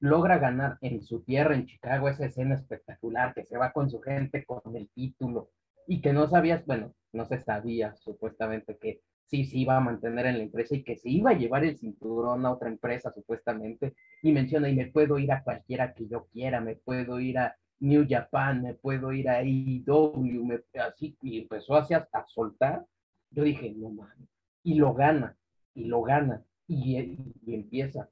[0.00, 4.00] logra ganar en su tierra, en Chicago, esa escena espectacular, que se va con su
[4.00, 5.50] gente con el título
[5.86, 10.26] y que no sabías, bueno, no se sabía supuestamente que sí se iba a mantener
[10.26, 13.94] en la empresa y que se iba a llevar el cinturón a otra empresa supuestamente
[14.22, 17.56] y menciona y me puedo ir a cualquiera que yo quiera, me puedo ir a
[17.80, 22.86] New Japan, me puedo ir a IW, me, así y empezó así a, soltar.
[23.30, 24.28] Yo dije, no mames,
[24.62, 25.36] y lo gana,
[25.74, 28.08] y lo gana, y, y empieza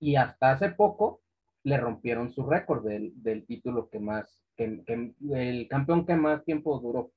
[0.00, 1.20] y hasta hace poco
[1.62, 4.82] le rompieron su récord del, del, título que más, que,
[5.30, 7.12] el campeón que más tiempo duró,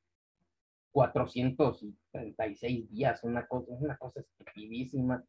[0.92, 5.24] 436 días, una cosa, una cosa estupidísima.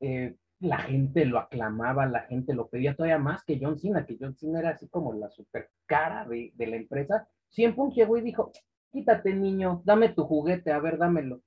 [0.00, 4.16] Eh, la gente lo aclamaba, la gente lo pedía todavía más que John Cena, que
[4.18, 7.28] John Cena era así como la super cara de, de la empresa.
[7.48, 8.52] Siempre llegó y dijo,
[8.90, 11.42] quítate niño, dame tu juguete, a ver, dámelo.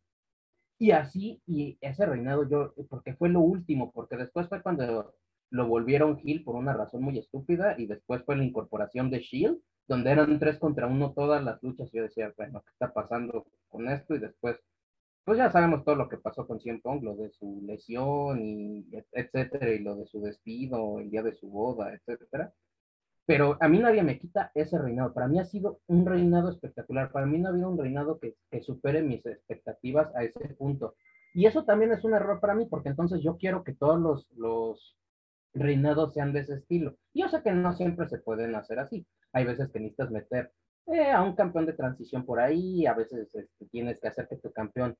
[0.77, 5.13] Y así, y ese reinado yo, porque fue lo último, porque después fue cuando
[5.51, 9.59] lo volvieron Hill por una razón muy estúpida y después fue la incorporación de Shield,
[9.87, 11.91] donde eran tres contra uno todas las luchas.
[11.91, 14.15] Yo decía, bueno, ¿qué está pasando con esto?
[14.15, 14.57] Y después,
[15.29, 18.83] pues ya sabemos todo lo que pasó con Cien Pong, lo de su lesión y
[19.13, 22.51] etcétera, y lo de su despido, el día de su boda, etcétera.
[23.27, 25.13] Pero a mí nadie me quita ese reinado.
[25.13, 27.11] Para mí ha sido un reinado espectacular.
[27.11, 30.95] Para mí no ha habido un reinado que, que supere mis expectativas a ese punto.
[31.35, 34.97] Y eso también es un error para mí, porque entonces yo quiero que todos los,
[35.53, 36.95] reinados sean de ese estilo.
[37.13, 39.05] Yo sé que no siempre se pueden hacer así.
[39.33, 40.51] Hay veces que necesitas meter
[40.87, 44.37] eh, a un campeón de transición por ahí, a veces este, tienes que hacer que
[44.37, 44.97] tu campeón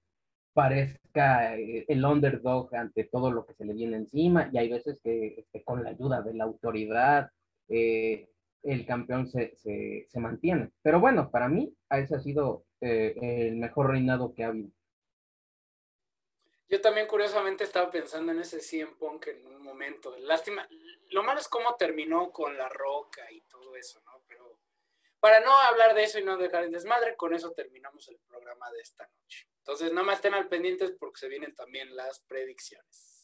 [0.54, 5.00] parezca eh, el underdog ante todo lo que se le viene encima, y hay veces
[5.04, 7.32] que este, con la ayuda de la autoridad
[7.68, 8.30] eh,
[8.64, 10.72] el campeón se, se, mantiene.
[10.82, 14.70] Pero bueno, para mí ese ha sido el mejor reinado que ha habido.
[16.70, 20.16] Yo también curiosamente estaba pensando en ese CM Punk en un momento.
[20.20, 20.68] Lástima,
[21.10, 24.22] lo malo es cómo terminó con la roca y todo eso, ¿no?
[24.28, 24.60] Pero
[25.20, 28.70] para no hablar de eso y no dejar en desmadre, con eso terminamos el programa
[28.72, 29.48] de esta noche.
[29.70, 33.19] Entonces, no más estén al pendientes porque se vienen también las predicciones.